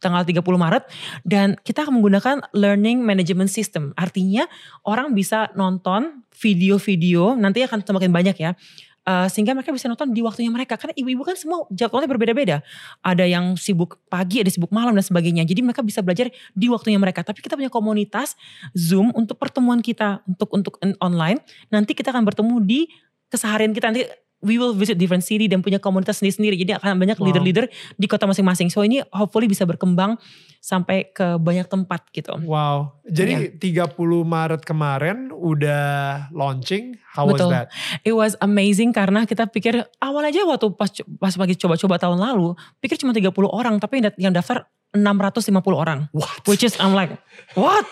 [0.00, 0.84] tanggal 30 Maret
[1.22, 3.92] dan kita akan menggunakan learning management system.
[3.94, 4.48] Artinya
[4.88, 8.52] orang bisa nonton video-video nanti akan semakin banyak ya.
[9.00, 10.76] Uh, sehingga mereka bisa nonton di waktunya mereka.
[10.76, 12.60] Karena ibu-ibu kan semua jadwalnya berbeda-beda.
[13.00, 15.48] Ada yang sibuk pagi ada sibuk malam dan sebagainya.
[15.48, 17.24] Jadi mereka bisa belajar di waktunya mereka.
[17.24, 18.36] Tapi kita punya komunitas
[18.76, 21.40] Zoom untuk pertemuan kita untuk untuk on- online.
[21.72, 22.92] Nanti kita akan bertemu di
[23.32, 23.88] keseharian kita.
[23.88, 24.04] Nanti
[24.40, 27.26] we will visit different city dan punya komunitas sendiri-sendiri jadi akan banyak Wow.
[27.28, 30.16] leader-leader di kota masing-masing so ini hopefully bisa berkembang
[30.60, 33.00] sampai ke banyak tempat gitu Wow.
[33.08, 36.94] Jadi 30 Maret kemarin udah launching.
[37.10, 37.50] How was Betul.
[37.50, 37.66] that?
[38.06, 42.54] It was amazing karena kita pikir awal aja waktu pas pas lagi coba-coba tahun lalu
[42.78, 46.06] pikir cuma 30 orang tapi yang daftar 650 orang.
[46.14, 46.44] What?
[46.46, 47.14] Which is I'm like,
[47.58, 47.86] what?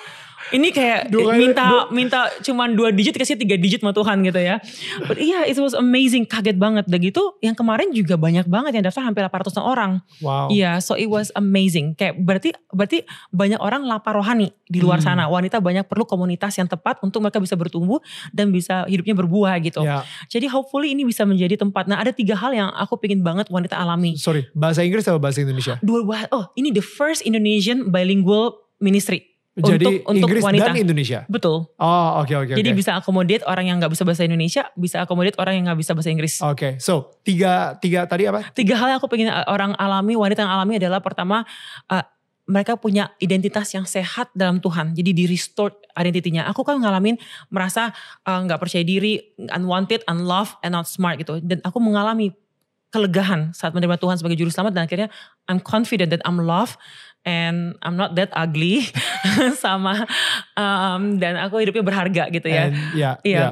[0.51, 4.57] Ini kayak Dua minta minta cuman dua digit kasih tiga digit sama Tuhan gitu ya.
[5.05, 6.87] But yeah, it was amazing, kaget banget.
[6.87, 10.01] Dan gitu yang kemarin juga banyak banget yang daftar hampir 800 orang.
[10.19, 10.49] Wow.
[10.49, 11.93] Iya, so it was amazing.
[11.95, 15.09] Kayak berarti berarti banyak orang lapar rohani di luar Hmm.
[15.15, 15.25] sana.
[15.27, 19.81] Wanita banyak perlu komunitas yang tepat untuk mereka bisa bertumbuh dan bisa hidupnya berbuah gitu.
[19.81, 21.85] Ya, Jadi hopefully ini bisa menjadi tempat.
[21.85, 24.17] Nah ada tiga hal yang aku pengen banget wanita alami.
[24.17, 24.49] sorry.
[24.53, 25.77] Bahasa Inggris atau bahasa Indonesia?
[25.81, 29.25] Dua bah- oh ini the first Indonesian bilingual ministry.
[29.59, 30.71] Jadi untuk untuk Inggris wanita.
[30.71, 31.21] dan Indonesia.
[31.27, 31.67] Betul.
[31.75, 32.79] Oh, oke oke Jadi oke.
[32.79, 36.11] bisa akomodit orang yang nggak bisa bahasa Indonesia, bisa akomodit orang yang nggak bisa bahasa
[36.15, 36.39] Inggris.
[36.41, 38.47] Oke, so tiga tiga tadi apa?
[38.55, 41.43] Tiga hal yang aku pengen uh, orang alami, wanita yang alami adalah pertama
[41.91, 42.05] uh,
[42.49, 44.97] mereka punya identitas yang sehat dalam Tuhan.
[44.97, 46.49] Jadi di restore identitinya.
[46.49, 47.21] Aku kan ngalamin
[47.53, 47.93] merasa
[48.25, 49.21] uh, nggak percaya diri,
[49.53, 51.45] unwanted, unloved, and not smart gitu.
[51.45, 52.33] Dan aku mengalami
[52.89, 55.09] kelegahan saat menerima Tuhan sebagai juru selamat dan akhirnya
[55.45, 56.81] I'm confident that I'm loved
[57.23, 58.87] and I'm not that ugly
[59.65, 60.07] sama
[60.55, 62.69] um, dan aku hidupnya berharga gitu ya.
[62.69, 63.39] And, ya, Iya.
[63.39, 63.51] ya.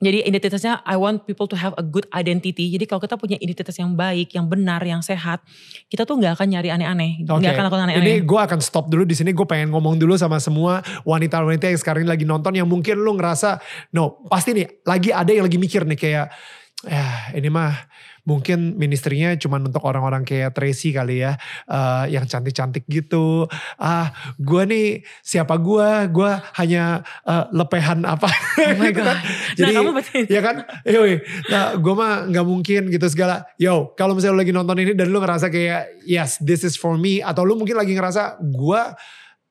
[0.00, 2.72] Jadi identitasnya I want people to have a good identity.
[2.72, 5.44] Jadi kalau kita punya identitas yang baik, yang benar, yang sehat,
[5.92, 8.18] kita tuh nggak akan nyari aneh-aneh, nggak Oke, akan lakukan ini aneh-aneh.
[8.24, 9.36] gue akan stop dulu di sini.
[9.36, 13.12] Gue pengen ngomong dulu sama semua wanita-wanita yang sekarang ini lagi nonton yang mungkin lu
[13.12, 13.60] ngerasa,
[13.92, 16.32] no, pasti nih lagi ada yang lagi mikir nih kayak,
[16.80, 17.76] ya ini mah
[18.24, 23.48] mungkin ministrinya cuma untuk orang-orang kayak Tracy kali ya, eh, yang cantik-cantik gitu.
[23.76, 24.86] Ah, gue nih
[25.20, 25.88] siapa gue?
[26.12, 28.28] Gue hanya eh, lepehan apa?
[28.28, 29.08] Oh my gitu God.
[29.08, 29.18] kan.
[29.56, 29.90] Jadi, nah kamu
[30.30, 31.12] ya kan, yoi,
[31.48, 33.44] nah, gue mah nggak mungkin gitu segala.
[33.56, 36.96] Yo, kalau misalnya lu lagi nonton ini dan lu ngerasa kayak, yes, this is for
[36.96, 38.82] me, atau lu mungkin lagi ngerasa gue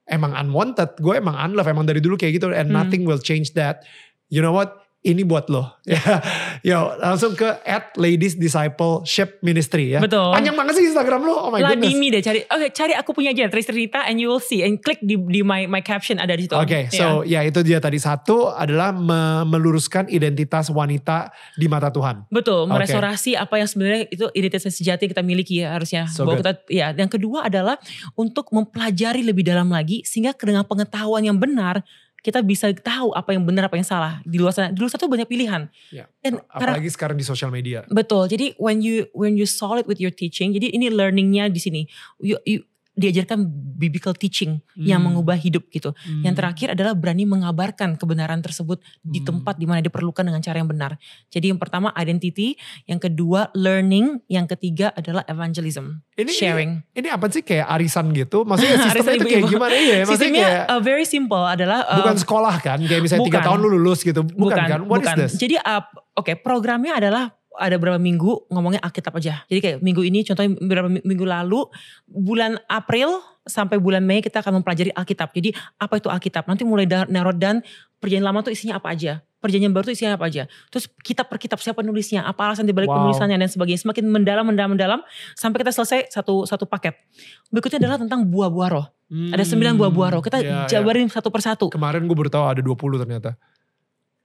[0.10, 2.78] emang unwanted, gue emang unloved, emang dari dulu kayak gitu, and Hmm.
[2.86, 3.86] nothing will change that.
[4.30, 4.74] You know what?
[5.00, 5.80] Ini buat lo.
[5.88, 5.96] Ya,
[6.76, 10.04] yo, langsung ke at Ladies Discipleship Ministry ya.
[10.04, 10.36] Betul.
[10.36, 11.48] Panjang banget sih Instagram lo.
[11.48, 11.88] Oh my goodness.
[11.88, 12.44] Ladimi deh cari.
[12.44, 15.40] Oke cari aku punya aja Trace Rita and you will see and klik di di
[15.40, 16.54] my my caption ada di situ.
[16.54, 17.00] Oke, Iya.
[17.00, 22.28] so ya itu dia tadi satu adalah me- meluruskan identitas wanita di mata Tuhan.
[22.28, 26.12] Betul, merestorasi apa yang sebenarnya itu identitas sejati yang kita miliki ya harusnya.
[26.12, 26.44] So Bahwa good.
[26.44, 27.80] kita ya, yang kedua adalah
[28.14, 31.88] untuk mempelajari lebih dalam lagi sehingga dengan pengetahuan yang benar
[32.20, 34.70] kita bisa tahu apa yang benar apa yang salah di luar sana.
[34.72, 35.72] Di luar sana tuh banyak pilihan.
[35.92, 37.88] Ya, Dan karena Apalagi sekarang di sosial media.
[37.88, 38.28] Betul.
[38.28, 41.82] Jadi when you when you solid with your teaching, jadi ini learningnya di sini.
[42.20, 42.68] You, you-
[43.00, 43.48] diajarkan
[43.80, 45.16] biblical teaching yang Hmm.
[45.16, 45.96] mengubah hidup gitu.
[45.96, 46.22] Hmm.
[46.28, 49.28] Yang terakhir adalah berani mengabarkan kebenaran tersebut di Hmm.
[49.32, 51.00] tempat di mana diperlukan dengan cara yang benar.
[51.32, 56.72] Jadi yang pertama identity, yang kedua learning, yang ketiga adalah evangelism, Ini, sharing.
[56.92, 58.44] Ini, ini apa sih kayak arisan gitu?
[58.44, 59.74] Maksudnya sistemnya itu kayak gimana?
[59.74, 62.80] Iya, maksudnya Sistemnya kayak uh, very simple adalah uh, bukan sekolah kan?
[62.84, 63.48] Kayak misalnya tiga bukan.
[63.48, 64.22] tahun lu lulus gitu.
[64.28, 64.82] Bukan, kan?
[64.84, 65.16] What bukan.
[65.16, 65.34] is this?
[65.40, 65.80] Jadi uh,
[66.20, 69.44] oke programnya adalah ada berapa minggu ngomongnya Alkitab aja.
[69.46, 71.68] Jadi kayak minggu ini contohnya beberapa mi- minggu lalu
[72.06, 75.30] bulan April sampai bulan Mei kita akan mempelajari Alkitab.
[75.30, 76.46] Jadi apa itu Alkitab?
[76.46, 77.60] Nanti mulai narot dan
[77.98, 79.20] perjanjian lama tuh isinya apa aja?
[79.40, 80.48] Perjanjian baru tuh isinya apa aja?
[80.68, 82.24] Terus kitab per kitab siapa nulisnya?
[82.24, 83.00] Apa alasan dibalik Wow.
[83.00, 83.80] penulisannya dan sebagainya.
[83.82, 85.00] Semakin mendalam, mendalam, mendalam
[85.34, 86.96] sampai kita selesai satu satu paket.
[87.48, 88.86] Berikutnya adalah tentang buah-buah roh.
[89.10, 90.22] Ada sembilan buah-buah roh.
[90.22, 91.72] Kita Hmm, Iya, jabarin satu persatu.
[91.72, 93.40] Kemarin gue baru tahu ada 20 ternyata.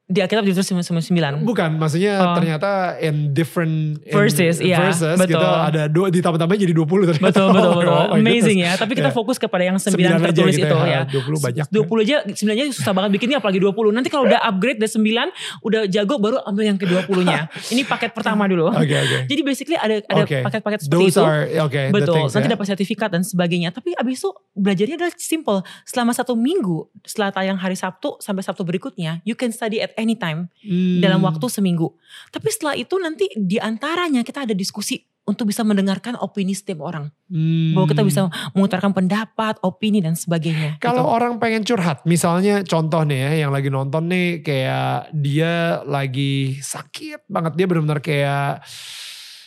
[0.04, 1.48] Di Alkitab ditulis sembilan.
[1.48, 2.36] Bukan, maksudnya Oh.
[2.36, 5.40] ternyata in different in Verses, iya, verses betul.
[5.40, 7.32] gitu ada dua ditambah-tambah jadi 20 ternyata.
[7.32, 7.88] Betul betul betul.
[7.88, 8.76] Oh my Amazing goodness.
[8.76, 8.82] ya.
[8.84, 9.16] Tapi kita Ya.
[9.16, 11.00] fokus kepada yang 9 Sembilan aja tertulis gitu itu ya, ya.
[11.08, 11.64] 20 banyak.
[11.72, 13.90] 20 aja sebenarnya susah banget bikinnya apalagi 20.
[13.90, 15.28] Nanti kalau udah upgrade dari 9
[15.64, 17.40] udah jago baru ambil yang ke-20-nya.
[17.72, 18.68] Ini paket pertama dulu.
[18.70, 19.18] Oke oke.
[19.24, 21.24] Jadi basically ada ada paket-paket seperti Those itu.
[21.24, 22.52] are okay, the Betul, things, nanti ya.
[22.52, 23.72] dapat sertifikat dan sebagainya.
[23.72, 25.64] Tapi abis itu belajarnya adalah simple.
[25.82, 30.14] Selama satu minggu, setelah tayang hari Sabtu sampai Sabtu berikutnya, you can study at any
[30.14, 31.00] time Hmm.
[31.00, 31.90] dalam waktu seminggu.
[32.30, 37.08] Tapi setelah itu nanti di antaranya kita ada diskusi untuk bisa mendengarkan opini setiap orang.
[37.32, 37.72] Hmm.
[37.72, 38.20] bahwa kita bisa
[38.52, 40.76] mengutarakan pendapat, opini dan sebagainya.
[40.78, 41.14] Kalau gitu.
[41.16, 47.24] orang pengen curhat, misalnya contoh nih ya, yang lagi nonton nih kayak dia lagi sakit
[47.26, 48.62] banget, dia benar-benar kayak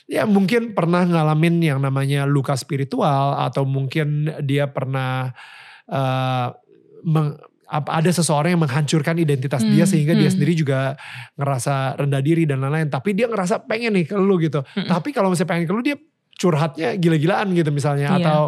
[0.09, 5.35] ya mungkin pernah ngalamin yang namanya luka spiritual atau mungkin dia pernah
[7.03, 10.35] meng- apa ada seseorang yang menghancurkan identitas dia Hmm, sehingga dia hmm.
[10.39, 10.95] sendiri juga
[11.35, 12.87] ngerasa rendah diri dan lain-lain.
[12.87, 14.63] Tapi dia ngerasa pengen nih ke lu gitu.
[14.63, 14.87] Mm-mm.
[14.87, 15.97] Tapi kalau misalnya pengen ke lu dia
[16.37, 18.23] curhatnya gila-gilaan gitu misalnya Iya.
[18.23, 18.39] atau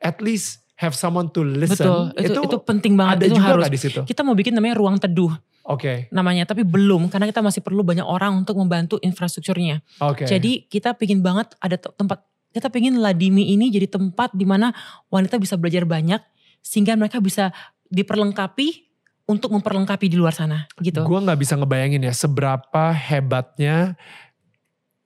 [0.00, 1.76] at least have someone to listen.
[1.86, 3.70] betul, itu, itu penting banget, ada itu juga harus.
[3.70, 4.00] di situ?
[4.02, 5.30] Kita mau bikin namanya ruang teduh
[5.64, 9.80] Oke, namanya, tapi belum karena kita masih perlu banyak orang untuk membantu infrastrukturnya.
[9.96, 10.28] oke.
[10.28, 12.20] Jadi kita pingin banget ada te- tempat,
[12.52, 14.76] kita pingin Ladimi ini jadi tempat di mana
[15.08, 16.20] wanita bisa belajar banyak
[16.60, 17.48] sehingga mereka bisa
[17.88, 18.84] diperlengkapi
[19.24, 21.00] untuk memperlengkapi di luar sana gitu.
[21.02, 23.96] Gue nggak bisa ngebayangin ya seberapa hebatnya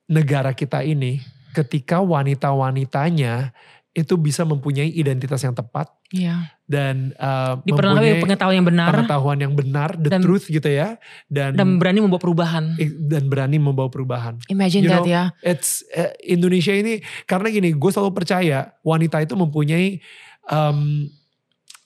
[0.05, 3.55] negara kita ini ketika wanita-wanitanya
[3.89, 6.57] itu bisa mempunyai identitas yang tepat Iya.
[6.65, 10.97] dan uh, mempunyai pengetahuan yang benar pengetahuan yang benar, the Dan- truth gitu ya,
[11.29, 12.73] dan dan berani membawa perubahan.
[13.05, 14.41] dan berani membawa perubahan.
[14.49, 15.23] Imagine You that know, ya.
[15.45, 20.01] It's eh, Indonesia ini karena gini, gue selalu percaya wanita itu mempunyai
[20.49, 21.05] um,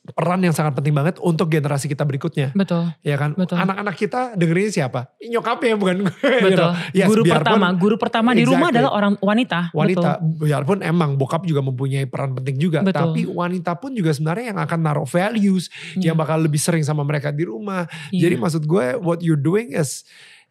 [0.04, 2.91] peran yang sangat penting banget untuk generasi kita berikutnya, Betul.
[2.99, 3.32] ya kan?
[3.39, 3.56] Betul.
[3.56, 5.16] Anak-anak kita dengerinnya siapa?
[5.24, 6.12] Nyokapnya bukan gue.
[6.43, 6.60] you Betul.
[6.60, 6.72] know.
[6.91, 9.72] Yes, guru biarpun pertama, guru pertama di rumah adalah orang wanita.
[9.72, 10.43] Wanita, Betul.
[10.43, 12.99] biarpun emang bokap juga mempunyai peran penting juga, Betul.
[12.99, 16.12] tapi wanita pun juga sebenarnya yang akan naruh values, Iya.
[16.12, 17.88] yang bakal lebih sering sama mereka di rumah.
[18.12, 18.28] Iya.
[18.28, 20.04] Jadi maksud gue, what you're doing is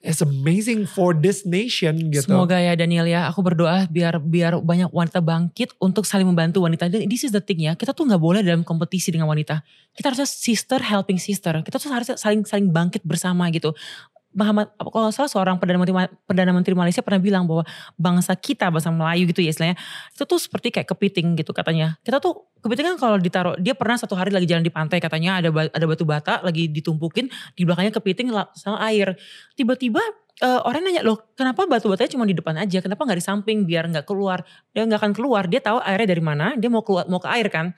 [0.02, 2.26] is amazing for this nation gitu.
[2.26, 6.90] Semoga ya Daniel ya, aku berdoa biar biar banyak wanita bangkit untuk saling membantu wanita.
[6.90, 9.62] Dan this is the thing ya, kita tuh nggak boleh dalam kompetisi dengan wanita.
[9.94, 11.54] Kita harusnya sister helping sister.
[11.62, 13.72] Kita tuh harusnya saling saling bangkit bersama gitu.
[14.32, 17.68] Muhammad, kalau salah seorang perdana menteri perdana menteri Malaysia pernah bilang bahwa
[18.00, 19.76] bangsa kita bahasa Melayu gitu ya istilahnya
[20.12, 22.00] itu tuh seperti kayak kepiting gitu katanya.
[22.00, 25.40] Kita tuh kepiting kan kalau ditaruh dia pernah satu hari lagi jalan di pantai katanya
[25.44, 29.12] ada ada batu bata lagi ditumpukin di belakangnya kepiting sama air.
[29.52, 30.00] Tiba-tiba
[30.40, 33.58] eh, orang nanya loh kenapa batu batanya cuma di depan aja kenapa nggak di samping
[33.68, 37.04] biar nggak keluar dia nggak akan keluar dia tahu airnya dari mana dia mau keluar
[37.06, 37.76] mau ke air kan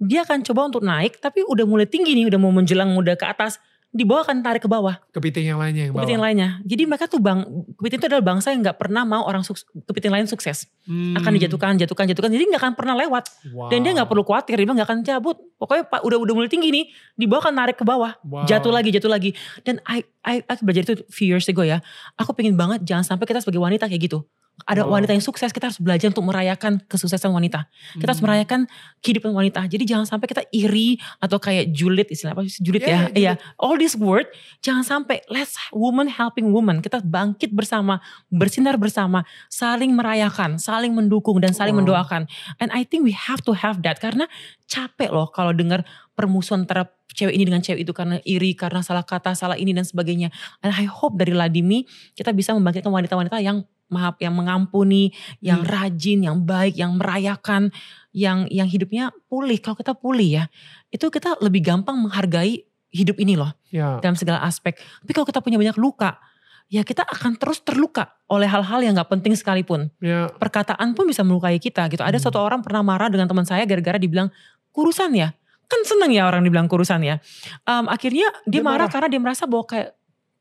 [0.00, 3.26] dia akan coba untuk naik tapi udah mulai tinggi nih udah mau menjelang udah ke
[3.26, 3.60] atas
[3.96, 5.00] di bawah akan tarik ke bawah.
[5.08, 6.04] Kepiting yang lainnya yang bawah.
[6.04, 6.48] kepiting lainnya.
[6.68, 7.40] Jadi mereka tuh bang
[7.80, 10.68] kepiting itu adalah bangsa yang nggak pernah mau orang sukses, kepiting lain sukses.
[10.84, 11.16] Hmm.
[11.18, 12.30] akan dijatuhkan jatuhkan jatuhkan.
[12.30, 13.24] Jadi nggak akan pernah lewat.
[13.56, 13.72] Wow.
[13.72, 15.36] dan dia nggak perlu khawatir dia nggak akan cabut.
[15.56, 16.84] Pokoknya pak udah udah mulai tinggi nih
[17.16, 18.12] di bawah akan narik ke bawah.
[18.20, 18.44] Wow.
[18.44, 19.32] jatuh lagi jatuh lagi.
[19.64, 21.80] Dan I, I, aku belajar itu few years ago ya.
[22.20, 24.28] Aku pengen banget jangan sampai kita sebagai wanita kayak gitu
[24.64, 24.96] ada Wow.
[24.96, 27.68] wanita yang sukses kita harus belajar untuk merayakan kesuksesan wanita.
[28.00, 28.26] Kita harus Hmm.
[28.32, 28.60] merayakan
[29.04, 29.60] kehidupan wanita.
[29.68, 32.64] Jadi jangan sampai kita iri atau kayak julid istilah apa sih?
[32.64, 33.14] Julid Yeah, ya?
[33.14, 34.26] Iya all this word
[34.64, 36.80] jangan sampai let's woman helping woman.
[36.80, 38.00] Kita bangkit bersama
[38.32, 41.84] bersinar bersama saling merayakan saling mendukung dan saling Wow.
[41.84, 42.24] mendoakan.
[42.56, 44.24] And I think we have to have that karena
[44.64, 45.84] capek loh kalau dengar
[46.16, 49.84] permusuhan antara cewek ini dengan cewek itu karena iri karena salah kata salah ini dan
[49.84, 50.32] sebagainya.
[50.64, 51.84] And I hope dari Ladimi
[52.16, 55.70] kita bisa membangkitkan wanita-wanita yang maaf yang mengampuni yang Hmm.
[55.70, 57.70] rajin yang baik yang merayakan
[58.10, 60.44] yang yang hidupnya pulih kalau kita pulih ya
[60.88, 64.00] itu kita lebih gampang menghargai hidup ini loh Ya.
[64.00, 66.18] dalam segala aspek tapi kalau kita punya banyak luka
[66.66, 70.26] ya kita akan terus terluka oleh hal-hal yang nggak penting sekalipun Ya.
[70.34, 72.02] perkataan pun bisa melukai kita gitu.
[72.02, 72.26] Ada Hmm.
[72.26, 74.34] satu orang pernah marah dengan teman saya gara-gara dibilang
[74.74, 75.30] kurusan ya?
[75.70, 77.22] Kan seneng ya orang dibilang kurusan ya.
[77.66, 78.88] Um, akhirnya dia, Dia marah, marah.
[78.90, 79.94] karena dia merasa bahwa kayak,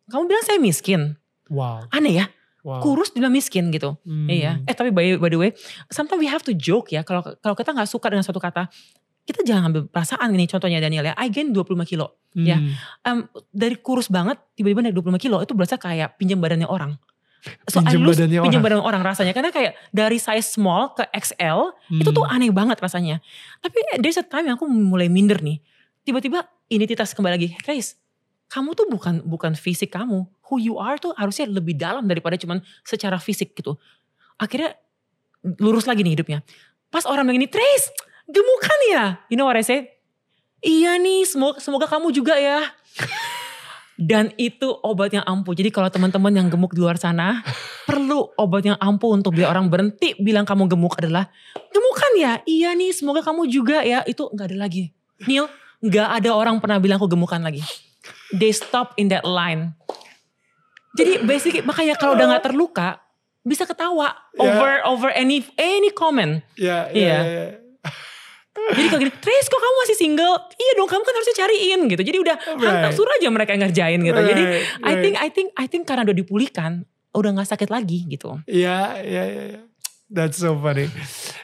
[0.09, 1.01] kamu bilang saya miskin.
[1.45, 1.85] Wow.
[1.93, 2.25] Aneh ya,
[2.65, 2.81] wow.
[2.81, 3.93] kurus dibilang miskin gitu.
[4.01, 4.25] Hmm.
[4.25, 4.65] Iya.
[4.65, 5.49] Eh tapi by, by the way,
[5.87, 7.05] sometimes we have to joke ya.
[7.05, 8.65] Kalau kalau kita nggak suka dengan suatu kata,
[9.23, 11.13] kita jangan ambil perasaan ini contohnya Daniel ya.
[11.15, 12.17] I gain 25 kilo.
[12.35, 12.57] ya.
[12.57, 12.73] Hmm.
[13.05, 16.97] Um, dari kurus banget tiba-tiba naik 25 kilo itu berasa kayak pinjam badannya orang.
[17.69, 18.81] So Pinjam I lose badannya pinjam orang.
[18.81, 22.33] badan orang rasanya karena kayak dari size small ke XL itu tuh Hmm.
[22.33, 23.21] aneh banget rasanya.
[23.61, 25.61] Tapi there's a time yang aku mulai minder nih.
[26.01, 27.49] Tiba-tiba identitas kembali lagi.
[27.61, 27.97] Grace,
[28.55, 30.23] kamu tuh bukan bukan fisik kamu.
[30.47, 33.75] Who you are tuh harusnya lebih dalam daripada cuman secara fisik gitu.
[34.39, 34.79] Akhirnya
[35.59, 36.39] lurus lagi nih hidupnya.
[36.87, 37.91] Pas orang bilang ini, Trace,
[38.31, 39.19] gemukan ya?
[39.27, 39.91] You know what I say?
[40.63, 42.63] Iya nih, semoga, semoga kamu juga ya.
[43.99, 45.55] Dan itu obat yang ampuh.
[45.55, 47.43] Jadi kalau teman-teman yang gemuk di luar sana,
[47.87, 51.27] perlu obat yang ampuh untuk biar orang berhenti bilang kamu gemuk adalah,
[51.71, 52.39] gemukan ya?
[52.47, 54.03] Iya nih, semoga kamu juga ya.
[54.07, 54.91] Itu nggak ada lagi.
[55.27, 55.47] Neil,
[55.83, 57.63] nggak ada orang pernah bilang aku gemukan lagi.
[58.31, 59.77] They stop in that line.
[60.95, 63.03] Jadi basically makanya kalau udah nggak terluka,
[63.43, 66.41] bisa ketawa over over any any comment.
[66.55, 67.19] Ya, ya, Iya.
[67.21, 67.45] ya.
[68.55, 70.35] Jadi kalau gini, Trace kok kamu masih single?
[70.55, 72.01] Iya dong, kamu kan harusnya cariin gitu.
[72.01, 72.95] Jadi udah hantar Right.
[72.95, 74.15] suruh aja mereka yang ngerjain gitu.
[74.15, 75.01] Jadi Right, I right.
[75.03, 76.71] think I think I think karena udah dipulihkan,
[77.11, 78.39] udah nggak sakit lagi gitu.
[78.47, 79.43] Iya, iya, iya.
[79.53, 79.61] iya.
[80.05, 80.85] That's so funny.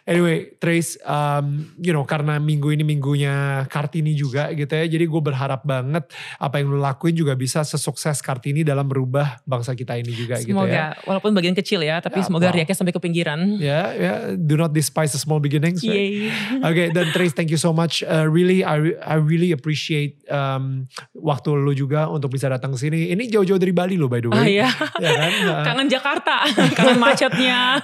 [0.06, 4.86] Anyway, Trace, um, you know, karena minggu ini minggunya Kartini juga gitu ya.
[4.86, 6.06] Jadi gue berharap banget
[6.38, 10.54] apa yang lu lakuin juga bisa sesukses Kartini dalam merubah bangsa kita ini juga gitu
[10.54, 10.58] ya.
[10.58, 12.54] Semoga walaupun bagian kecil ya, tapi Ya, semoga wow.
[12.54, 13.40] riaknya sampai ke pinggiran.
[13.58, 15.82] Ya, ya, do not despise the small beginnings.
[15.82, 15.90] right?
[15.98, 16.30] Yay.
[16.70, 18.06] Oke, dan Trace, thank you so much.
[18.06, 20.86] Uh, really, I, I really appreciate um,
[21.18, 23.10] waktu lu juga untuk bisa datang ke sini.
[23.10, 24.38] Ini jauh-jauh dari Bali lo, by the way.
[24.38, 24.68] Ah iya,
[25.02, 25.32] Ya kan?
[25.50, 26.36] Uh, kangen Jakarta,
[26.78, 27.82] kangen macetnya,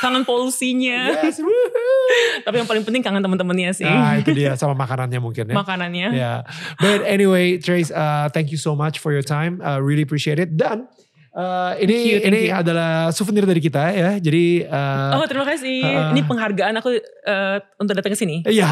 [0.00, 1.18] kangen polusinya.
[1.26, 1.42] yes.
[2.46, 3.88] Tapi yang paling penting kangen teman-temannya sih.
[3.88, 5.54] Ah, itu dia sama makanannya mungkin ya.
[5.58, 6.08] Makanannya.
[6.14, 6.38] Yeah.
[6.78, 9.58] But anyway, Trace, uh, thank you so much for your time.
[9.58, 10.54] Uh, really appreciate it.
[10.54, 10.86] Dan
[11.34, 14.10] uh, ini thank ini adalah souvenir dari kita ya.
[14.18, 15.82] Jadi uh, Oh terima kasih.
[15.82, 18.40] uh, Ini penghargaan aku eh, untuk datang ke sini.
[18.46, 18.70] Iya.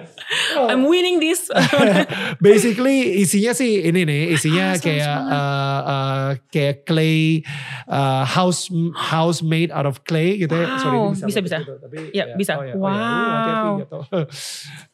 [0.70, 1.48] I'm winning this.
[2.44, 7.44] Basically isinya sih ini nih, isinya Ah, sounds kayak uh, uh, kayak clay
[7.86, 8.66] uh, house
[8.96, 10.66] house made out of clay gitu ya.
[10.80, 11.58] Sorry, Wow, ini bisa, bagus bisa.
[11.62, 12.52] gitu, tapi Ya, bisa.
[12.58, 12.96] Oh, ya, oh, ya.
[12.96, 13.14] Uh,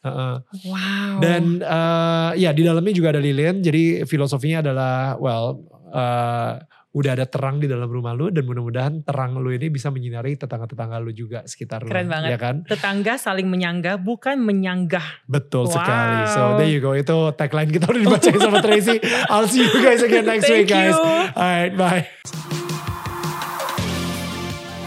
[0.03, 0.35] Wow.
[0.71, 1.17] wow.
[1.23, 3.63] Dan uh, ya di dalamnya juga ada lilin.
[3.63, 6.59] Jadi filosofinya adalah well uh,
[6.93, 11.01] udah ada terang di dalam rumah lu dan mudah-mudahan terang lu ini bisa menyinari tetangga-tetangga
[11.01, 11.89] lu juga sekitar lu.
[11.89, 12.29] Keren banget.
[12.29, 12.55] Ya kan?
[12.63, 15.25] tetangga saling menyangga bukan menyanggah.
[15.25, 15.73] Betul Wow.
[15.73, 16.17] sekali.
[16.29, 16.93] So there you go.
[16.93, 19.01] Itu tagline kita udah dibacain sama Tracy.
[19.25, 20.93] I'll see you guys again next week Thank guys.
[20.93, 21.33] you.
[21.33, 22.05] Alright, bye.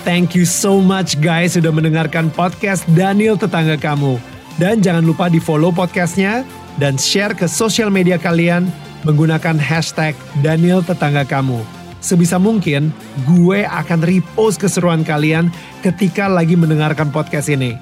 [0.07, 4.22] Thank you so much guys sudah mendengarkan podcast Daniel Tetangga Kamu.
[4.57, 6.46] Dan jangan lupa di follow podcastnya
[6.78, 8.70] dan share ke sosial media kalian
[9.02, 11.59] menggunakan hashtag Daniel Tetangga Kamu.
[12.07, 12.94] Sebisa mungkin
[13.26, 15.50] gue akan repost keseruan kalian
[15.82, 17.74] ketika lagi mendengarkan podcast ini.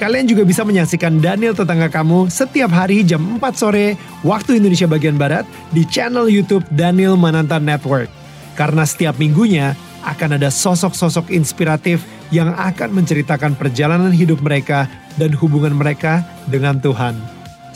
[0.00, 5.20] Kalian juga bisa menyaksikan Daniel Tetangga Kamu setiap hari jam 4 sore waktu Indonesia bagian
[5.20, 5.44] Barat
[5.76, 8.08] di channel YouTube Daniel Mananta Network.
[8.56, 9.76] Karena setiap minggunya
[10.08, 12.00] akan ada sosok-sosok inspiratif
[12.32, 14.88] yang akan menceritakan perjalanan hidup mereka
[15.20, 17.16] dan hubungan mereka dengan Tuhan.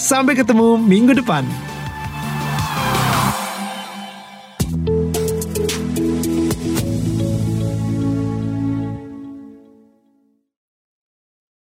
[0.00, 1.44] Sampai ketemu minggu depan.